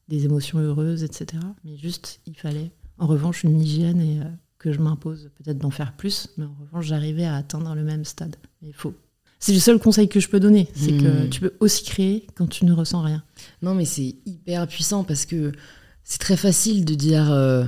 [0.08, 1.42] des émotions heureuses, etc.
[1.64, 4.26] Mais juste, il fallait, en revanche, une hygiène et euh,
[4.64, 8.06] que je m'impose peut-être d'en faire plus, mais en revanche, j'arrivais à atteindre le même
[8.06, 8.38] stade.
[8.62, 8.94] Il faut.
[9.40, 11.30] C'est le seul conseil que je peux donner, c'est que Mhm.
[11.30, 13.22] tu peux aussi créer quand tu ne ressens rien.
[13.62, 15.52] Non, mais c'est hyper puissant parce que
[16.06, 17.66] c'est très facile de dire euh,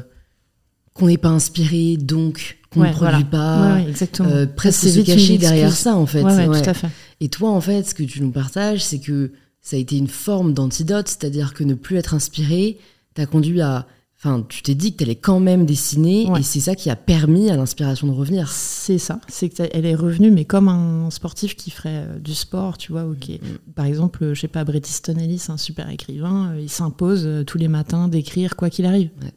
[0.93, 3.26] qu'on n'est pas inspiré, donc qu'on Ouais, ne produit voilà.
[3.26, 3.76] pas.
[3.76, 4.30] Ouais, ouais, exactement.
[4.30, 6.22] euh, presque se cacher derrière ça, en fait.
[6.22, 6.28] Tout
[6.70, 6.88] à fait.
[7.20, 10.08] Et toi, en fait, ce que tu nous partages, c'est que ça a été une
[10.08, 12.78] forme d'antidote, c'est-à-dire que ne plus être inspiré
[13.16, 13.86] t'a conduit à.
[14.26, 16.39] Enfin, tu t'es dit que t'allais quand même dessiner, Ouais.
[16.39, 18.49] et c'est ça qui a permis à l'inspiration de revenir.
[18.49, 22.78] C'est ça, c'est qu'elle est revenue, mais comme un sportif qui ferait euh, du sport,
[22.80, 23.30] tu vois, ok.
[23.30, 23.71] Mm.
[23.76, 27.43] Par exemple, je sais pas, Bret Easton Ellis, un super écrivain, euh, il s'impose euh,
[27.43, 29.09] tous les matins d'écrire quoi qu'il arrive.
[29.21, 29.32] Ouais.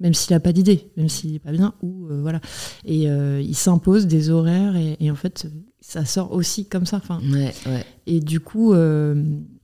[0.00, 2.40] Même s'il a pas d'idée, même s'il est pas bien, ou euh, voilà.
[2.84, 5.46] Et euh, il s'impose des horaires, et, et en fait,
[5.80, 6.96] ça sort aussi comme ça.
[6.96, 7.84] Enfin, Ouais, ouais.
[8.08, 9.22] et du coup, euh,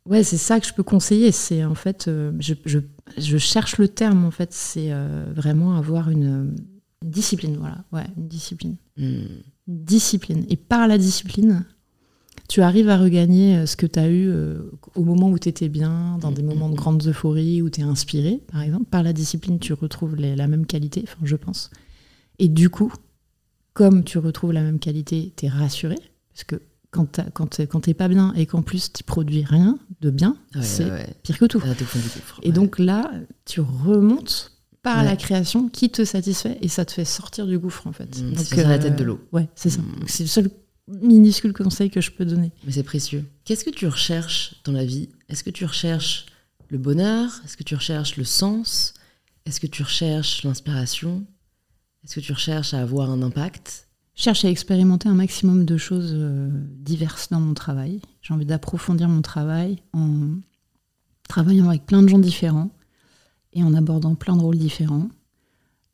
[0.08, 1.32] ouais, c'est ça que je peux conseiller.
[1.32, 2.78] C'est en fait, euh, je, je-
[3.16, 6.56] je cherche le terme, en fait, c'est euh, vraiment avoir une, euh,
[7.02, 7.84] une discipline, voilà.
[7.92, 9.26] Ouais, une discipline Hmm.
[9.68, 10.44] discipline.
[10.48, 11.64] Et par la discipline,
[12.48, 14.58] tu arrives à regagner ce que tu as eu euh,
[14.96, 17.84] au moment où tu étais bien, dans des moments de grande euphorie, où tu es
[17.84, 18.86] inspiré, par exemple.
[18.86, 21.70] Par la discipline, tu retrouves les- la même qualité, enfin, je pense.
[22.40, 22.92] Et du coup,
[23.74, 25.96] comme tu retrouves la même qualité, tu es rassuré,
[26.32, 30.10] parce que quand t'es quand t'es pas bien et qu'en plus tu produis rien de
[30.10, 31.60] bien, Ouais, c'est ouais, pire que tout.
[31.64, 31.68] Ah.
[32.42, 32.52] Et ouais.
[32.52, 33.10] donc là,
[33.44, 37.86] tu remontes par la création qui te satisfait et ça te fait sortir du gouffre
[37.86, 38.20] en fait.
[38.22, 39.20] Mmh, Donc, la tête de l'eau.
[39.32, 39.80] Ouais, c'est ça.
[39.80, 40.04] Mmh.
[40.06, 40.50] C'est le seul
[40.86, 42.52] minuscule conseil que je peux donner.
[42.64, 43.24] Mais c'est précieux.
[43.44, 45.10] Qu'est-ce que tu recherches dans la vie?
[45.28, 46.26] Est-ce que tu recherches
[46.68, 47.30] le bonheur?
[47.44, 48.94] Est-ce que tu recherches le sens?
[49.44, 51.26] Est-ce que tu recherches l'inspiration?
[52.04, 53.87] Est-ce que tu recherches à avoir un impact?
[54.18, 56.50] Je cherche à expérimenter un maximum de choses euh,
[56.80, 58.00] diverses dans mon travail.
[58.20, 60.30] J'ai envie d'approfondir mon travail en
[61.28, 62.70] travaillant avec plein de gens différents
[63.52, 65.08] et en abordant plein de rôles différents.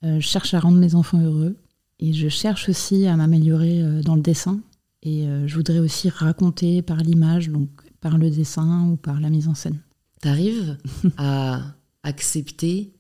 [0.04, 1.58] Euh, je cherche à rendre mes enfants heureux
[2.00, 4.58] et je cherche aussi à m'améliorer euh, dans le dessin.
[5.02, 7.68] Et je voudrais aussi raconter par l'image, donc
[8.00, 9.78] par le dessin ou par la mise en scène.
[10.22, 10.78] T'arrives
[11.18, 11.60] à
[12.02, 12.94] accepter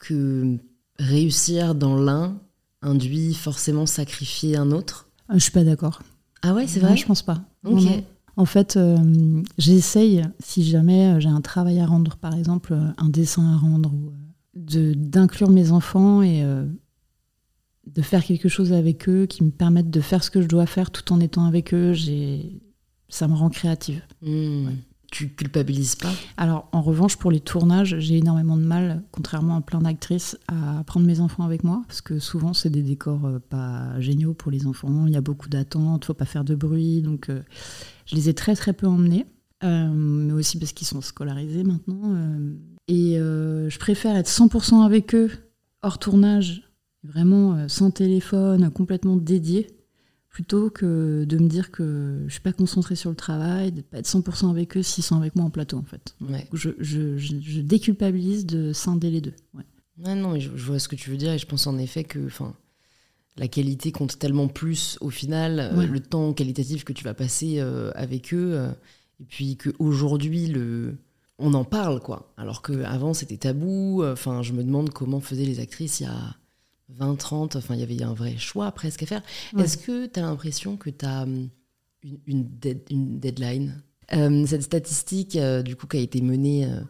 [0.00, 0.58] que
[0.98, 2.40] réussir dans l'un
[2.84, 6.02] induit forcément sacrifier un autre Euh, je suis pas d'accord.
[6.42, 7.40] Ah ouais, c'est Non, vrai Je pense pas.
[7.64, 7.72] Ok.
[7.72, 8.04] Non, non.
[8.36, 12.88] En fait, euh, j'essaye, si jamais euh, j'ai un travail à rendre, par exemple, euh,
[12.98, 13.92] un dessin à rendre,
[14.54, 16.64] d'inclure mes enfants et euh,
[17.86, 20.66] de faire quelque chose avec eux qui me permette de faire ce que je dois
[20.66, 21.94] faire tout en étant avec eux.
[23.08, 24.02] Ça me rend créative.
[24.22, 24.70] Hmm.
[25.14, 26.10] Tu culpabilises pas?
[26.36, 30.82] Alors, en revanche, pour les tournages, j'ai énormément de mal, contrairement à plein d'actrices, à
[30.88, 34.50] prendre mes enfants avec moi, parce que souvent, c'est des décors euh, pas géniaux pour
[34.50, 35.06] les enfants.
[35.06, 37.42] Il y a beaucoup d'attentes, faut pas faire de bruit, donc euh,
[38.06, 39.24] je les ai très très peu emmenés,
[39.62, 42.16] euh, mais aussi parce qu'ils sont scolarisés maintenant.
[42.88, 45.30] et je préfère être 100% avec eux,
[45.82, 46.68] hors tournage,
[47.04, 49.68] vraiment sans téléphone, complètement dédié,
[50.34, 53.98] plutôt que de me dire que je suis pas concentrée sur le travail, de pas
[53.98, 56.16] être 100% avec eux s'ils sont avec moi en plateau en fait.
[56.20, 56.48] Ouais.
[56.52, 59.34] Je, je, je- je déculpabilise de scinder les deux.
[59.54, 59.62] Ouais.
[60.04, 62.02] Ouais, non, mais je, vois ce que tu veux dire et je pense en effet
[62.02, 62.56] que enfin,
[63.36, 67.60] la qualité compte tellement plus au final, euh, le temps qualitatif que tu vas passer
[67.60, 68.72] euh, avec eux, euh,
[69.20, 70.96] et puis qu'aujourd'hui, le...
[71.38, 72.34] on en parle, quoi.
[72.36, 74.02] Alors qu'avant, c'était tabou.
[74.04, 76.34] Enfin, je me demande comment faisaient les actrices il y a
[76.90, 79.22] 20, 30, enfin, il y avait un vrai choix presque à faire.
[79.54, 79.64] Ouais.
[79.64, 83.82] Est-ce que tu as l'impression que tu as une, une, dead- une deadline?
[84.12, 86.80] Euh, Cette statistique, euh, du coup, qui a été menée euh,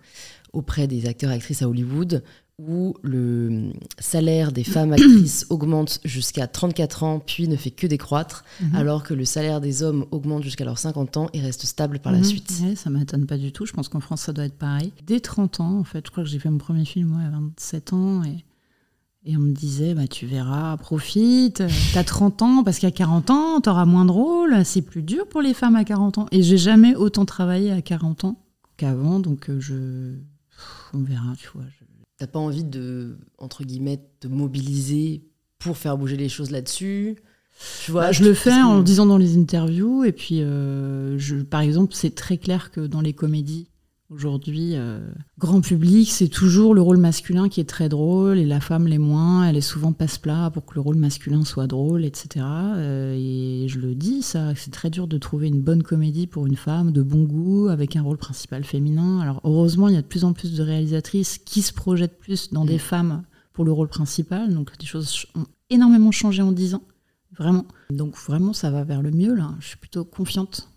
[0.52, 2.24] auprès des acteurs et actrices à Hollywood,
[2.58, 8.44] où le salaire des femmes actrices augmente jusqu'à 34 ans, puis ne fait que décroître,
[8.60, 8.74] Mhm.
[8.76, 12.12] alors que le salaire des hommes augmente jusqu'à leurs 50 ans et reste stable par
[12.12, 12.24] la Mhm.
[12.24, 12.52] suite.
[12.64, 13.64] Ouais, ça m'étonne pas du tout.
[13.66, 14.92] Je pense qu'en France, ça doit être pareil.
[15.06, 17.30] Dès 30 ans, en fait, je crois que j'ai fait mon premier film ouais, à
[17.30, 18.22] 27 ans.
[18.24, 18.44] Et,
[19.26, 21.62] et on me disait, bah, tu verras, profite.
[21.94, 24.64] T'as 30 ans, parce qu'à 40 ans, t'auras moins de rôle.
[24.64, 26.26] C'est plus dur pour les femmes à 40 ans.
[26.30, 28.38] Et j'ai jamais autant travaillé à 40 ans
[28.76, 29.20] qu'avant.
[29.20, 30.14] Donc, euh, je.
[30.92, 31.64] On verra, tu vois.
[31.64, 31.84] je-
[32.18, 35.24] T'as pas envie de, entre guillemets, te mobiliser
[35.58, 37.16] pour faire bouger les choses là-dessus?
[37.84, 40.04] Tu vois, Bah, je le fais que- en le disant dans les interviews.
[40.04, 43.68] Et puis, euh, je, par exemple, c'est très clair que dans les comédies,
[44.14, 45.00] aujourd'hui, euh,
[45.38, 48.98] grand public, c'est toujours le rôle masculin qui est très drôle et la femme les
[48.98, 49.46] moins.
[49.48, 52.44] Elle est souvent passe-plat pour que le rôle masculin soit drôle, etc.
[52.46, 56.46] Euh, et je le dis, ça, c'est très dur de trouver une bonne comédie pour
[56.46, 59.20] une femme de bon goût avec un rôle principal féminin.
[59.20, 62.50] Alors, heureusement, il y a de plus en plus de réalisatrices qui se projettent plus
[62.52, 62.78] dans des Mm.
[62.80, 64.52] femmes pour le rôle principal.
[64.54, 66.82] Donc, les choses ch- ont énormément changé en 10 ans.
[67.36, 67.64] Vraiment.
[67.90, 69.56] Donc vraiment, ça va vers le mieux là.
[69.58, 70.68] Je suis plutôt confiante.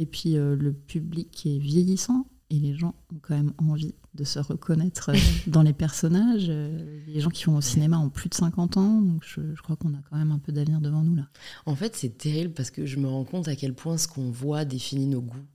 [0.00, 4.24] Et puis euh, le public est vieillissant et les gens ont quand même envie de
[4.24, 6.46] se reconnaître euh, dans les personnages.
[6.50, 9.62] Euh, les gens qui vont au cinéma ont plus de 50 ans, donc je, je
[9.62, 11.28] crois qu'on a quand même un peu d'avenir devant nous là.
[11.64, 14.30] En fait, c'est terrible parce que je me rends compte à quel point ce qu'on
[14.30, 15.46] voit définit nos goûts.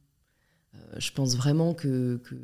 [0.73, 2.35] Euh, je pense vraiment que, que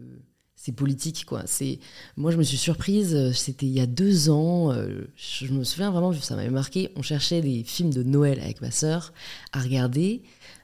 [0.56, 1.42] c'est politique, quoi.
[1.48, 1.80] C'est
[2.16, 3.32] moi, je me suis surprise.
[3.34, 4.72] C'était il y a deux ans.
[4.72, 6.92] euh, je me souviens vraiment, ça m'avait marqué.
[6.96, 9.14] On cherchait des films de Noël avec ma sœur
[9.52, 10.22] à regarder.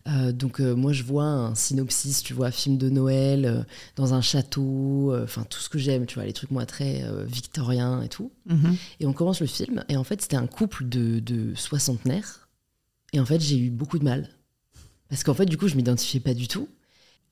[0.10, 3.64] Euh, donc euh, moi, je vois un synopsis, tu vois, film de Noël euh,
[3.96, 5.14] dans un château.
[5.24, 8.32] Enfin, tout ce que j'aime, tu vois, les trucs moi très victoriens et tout.
[9.00, 12.48] Et on commence le film, et en fait, c'était un couple de, de soixantenaires.
[13.14, 14.30] Et en fait, j'ai eu beaucoup de mal.
[15.10, 16.68] Parce qu'en fait, du coup, je m'identifiais pas du tout.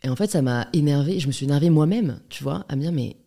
[0.04, 1.20] Et en fait, ça m'a énervé.
[1.20, 3.18] Je me suis énervée moi-même, tu vois, à me dire, mais.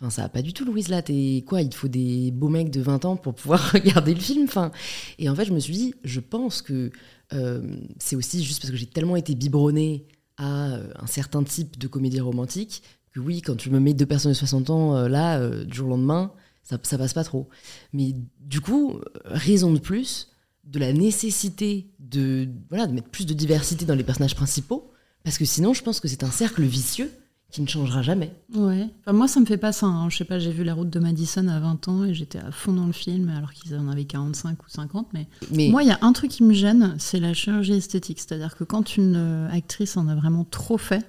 [0.00, 1.02] Enfin, ça va pas du tout, Louise, là.
[1.02, 4.44] T'es quoi Il faut des beaux mecs de 20 ans pour pouvoir regarder le film.
[4.44, 4.70] Enfin,
[5.18, 6.92] et en fait, je me suis dit, je pense que
[7.32, 11.78] euh, c'est aussi juste parce que j'ai tellement été biberonnée à euh, un certain type
[11.78, 12.82] de comédie romantique
[13.12, 15.88] que oui, quand tu me mets deux personnes de 60 ans euh, là, du jour
[15.88, 16.32] au lendemain,
[16.62, 17.48] ça, ça passe pas trop.
[17.92, 20.28] Mais du coup, raison de plus
[20.62, 24.92] de la nécessité de, voilà, de mettre plus de diversité dans les personnages principaux,
[25.24, 27.10] parce que sinon, je pense que c'est un cercle vicieux
[27.50, 28.30] qui ne changera jamais.
[28.54, 28.88] Ouais.
[29.00, 29.86] Enfin, moi, ça me fait pas ça.
[29.86, 30.10] hein.
[30.10, 32.50] Je sais pas, j'ai vu La route de Madison à 20 ans et j'étais à
[32.52, 35.08] fond dans le film alors qu'ils en avaient 45 ou 50.
[35.14, 38.20] Mais Mais Moi, il y a un truc qui me gêne, c'est la chirurgie esthétique.
[38.20, 41.06] C'est-à-dire que quand une euh, actrice en a vraiment trop fait,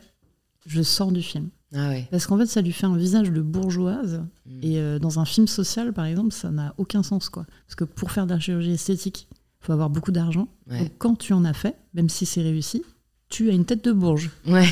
[0.66, 1.50] je sors du film.
[1.76, 2.08] Ah ouais.
[2.10, 4.24] Parce qu'en fait, ça lui fait un visage de bourgeoise.
[4.46, 4.60] Mm.
[4.64, 7.28] Et euh, dans un film social, par exemple, ça n'a aucun sens.
[7.30, 7.46] quoi.
[7.68, 9.28] Parce que pour faire de la chirurgie esthétique,
[9.62, 10.48] il faut avoir beaucoup d'argent.
[10.70, 10.80] Ouais.
[10.80, 12.82] Donc quand tu en as fait, même si c'est réussi,
[13.28, 14.32] tu as une tête de bourge.
[14.48, 14.68] Ouais.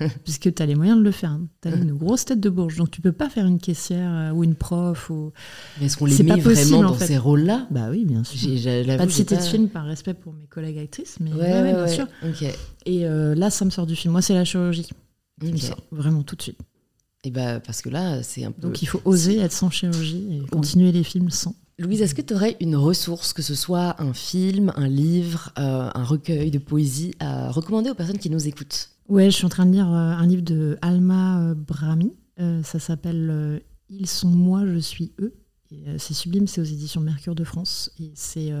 [0.24, 1.38] Puisque tu as les moyens de le faire.
[1.62, 2.76] Tu as une grosse tête de bourge.
[2.76, 5.10] Donc tu peux pas faire une caissière euh, ou une prof.
[5.10, 5.32] Ou...
[5.80, 7.06] Mais est-ce qu'on les met pas possible, vraiment en dans fait.
[7.06, 7.66] ces rôles-là?
[7.70, 8.38] Bah oui, bien sûr.
[8.38, 11.52] J'ai- Pas de pas- de film par respect pour mes collègues actrices, mais Ouais, ouais,
[11.52, 12.06] ouais, ouais, bien sûr.
[12.86, 14.12] Et euh, là, ça me sort du film.
[14.12, 14.88] Moi, c'est la chirurgie
[15.40, 16.58] qui me sort vraiment tout de suite.
[17.26, 18.60] Et bah, parce que là, c'est un peu.
[18.60, 21.54] Donc il faut oser être sans chirurgie et continuer les films sans.
[21.78, 25.90] Louise, est-ce que tu aurais une ressource, que ce soit un film, un livre, euh,
[25.92, 28.90] un recueil de poésie, à recommander aux personnes qui nous écoutent?
[29.08, 32.14] Ouais, je suis en train de lire euh, un livre de Alma euh, Brahmi.
[32.40, 35.34] Euh, ça s'appelle Ils sont moi, je suis eux.
[35.98, 37.90] C'est sublime, c'est aux éditions Mercure de France.
[37.98, 38.52] Et c'est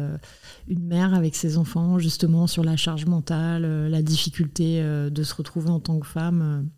[0.66, 5.70] une mère avec ses enfants, justement, sur la charge mentale, la difficulté de se retrouver
[5.70, 6.68] en tant que femme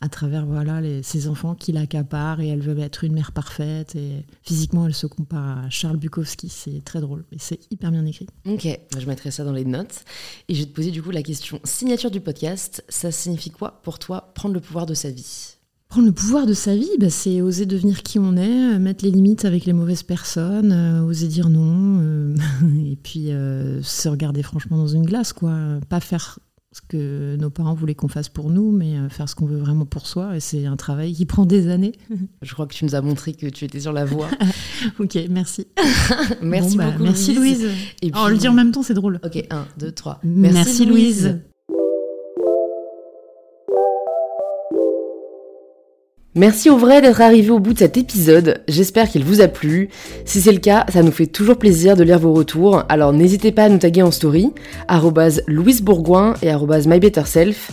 [0.00, 2.40] à travers voilà, les, ses enfants qui l'accaparent.
[2.40, 3.96] Et elle veut être une mère parfaite.
[3.96, 6.48] Et physiquement, elle se compare à Charles Bukowski.
[6.48, 7.24] C'est très drôle.
[7.32, 8.26] Et c'est hyper bien écrit.
[8.46, 10.04] Ok, bah, je mettrai ça dans les notes.
[10.48, 12.84] Et je vais te poser du coup la question signature du podcast.
[12.88, 15.54] Ça signifie quoi pour toi prendre le pouvoir de sa vie?
[15.88, 19.04] Prendre le pouvoir de sa vie, bah, c'est oser devenir qui on est, euh, mettre
[19.04, 22.34] les limites avec les mauvaises personnes, euh, oser dire non, euh,
[22.84, 25.56] et puis euh, se regarder franchement dans une glace, quoi.
[25.88, 26.40] Pas faire
[26.74, 29.58] ce que nos parents voulaient qu'on fasse pour nous, mais euh, faire ce qu'on veut
[29.58, 30.36] vraiment pour soi.
[30.36, 31.92] Et c'est un travail qui prend des années.
[32.42, 34.28] Je crois que tu nous as montré que tu étais sur la voie.
[34.98, 35.68] ok, merci.
[36.42, 37.04] merci Bon, bah, beaucoup.
[37.04, 37.68] Merci Louise.
[38.02, 39.20] Et Oh, le dire en même temps, c'est drôle.
[39.24, 40.20] Ok, 1, 2, 3.
[40.24, 41.38] Merci, Louise.
[46.36, 49.88] Merci au vrai d'être arrivé au bout de cet épisode, j'espère qu'il vous a plu.
[50.24, 53.52] Si c'est le cas, ça nous fait toujours plaisir de lire vos retours, alors n'hésitez
[53.52, 54.50] pas à nous taguer en story,
[55.46, 56.50] Louise Bourgoin et
[56.88, 57.70] MyBetterSelf,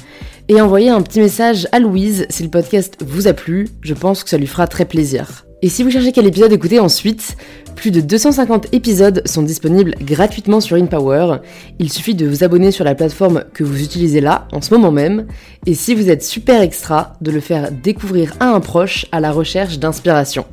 [0.47, 4.23] et envoyer un petit message à Louise si le podcast vous a plu, je pense
[4.23, 5.45] que ça lui fera très plaisir.
[5.63, 7.37] Et si vous cherchez quel épisode écouter ensuite,
[7.75, 11.37] plus de 250 épisodes sont disponibles gratuitement sur InPower.
[11.77, 14.91] Il suffit de vous abonner sur la plateforme que vous utilisez là, en ce moment
[14.91, 15.27] même,
[15.67, 19.31] et si vous êtes super extra, de le faire découvrir à un proche à la
[19.31, 20.45] recherche d'inspiration.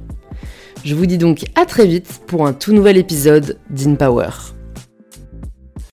[0.84, 4.57] Je vous dis donc à très vite pour un tout nouvel épisode d'InPower.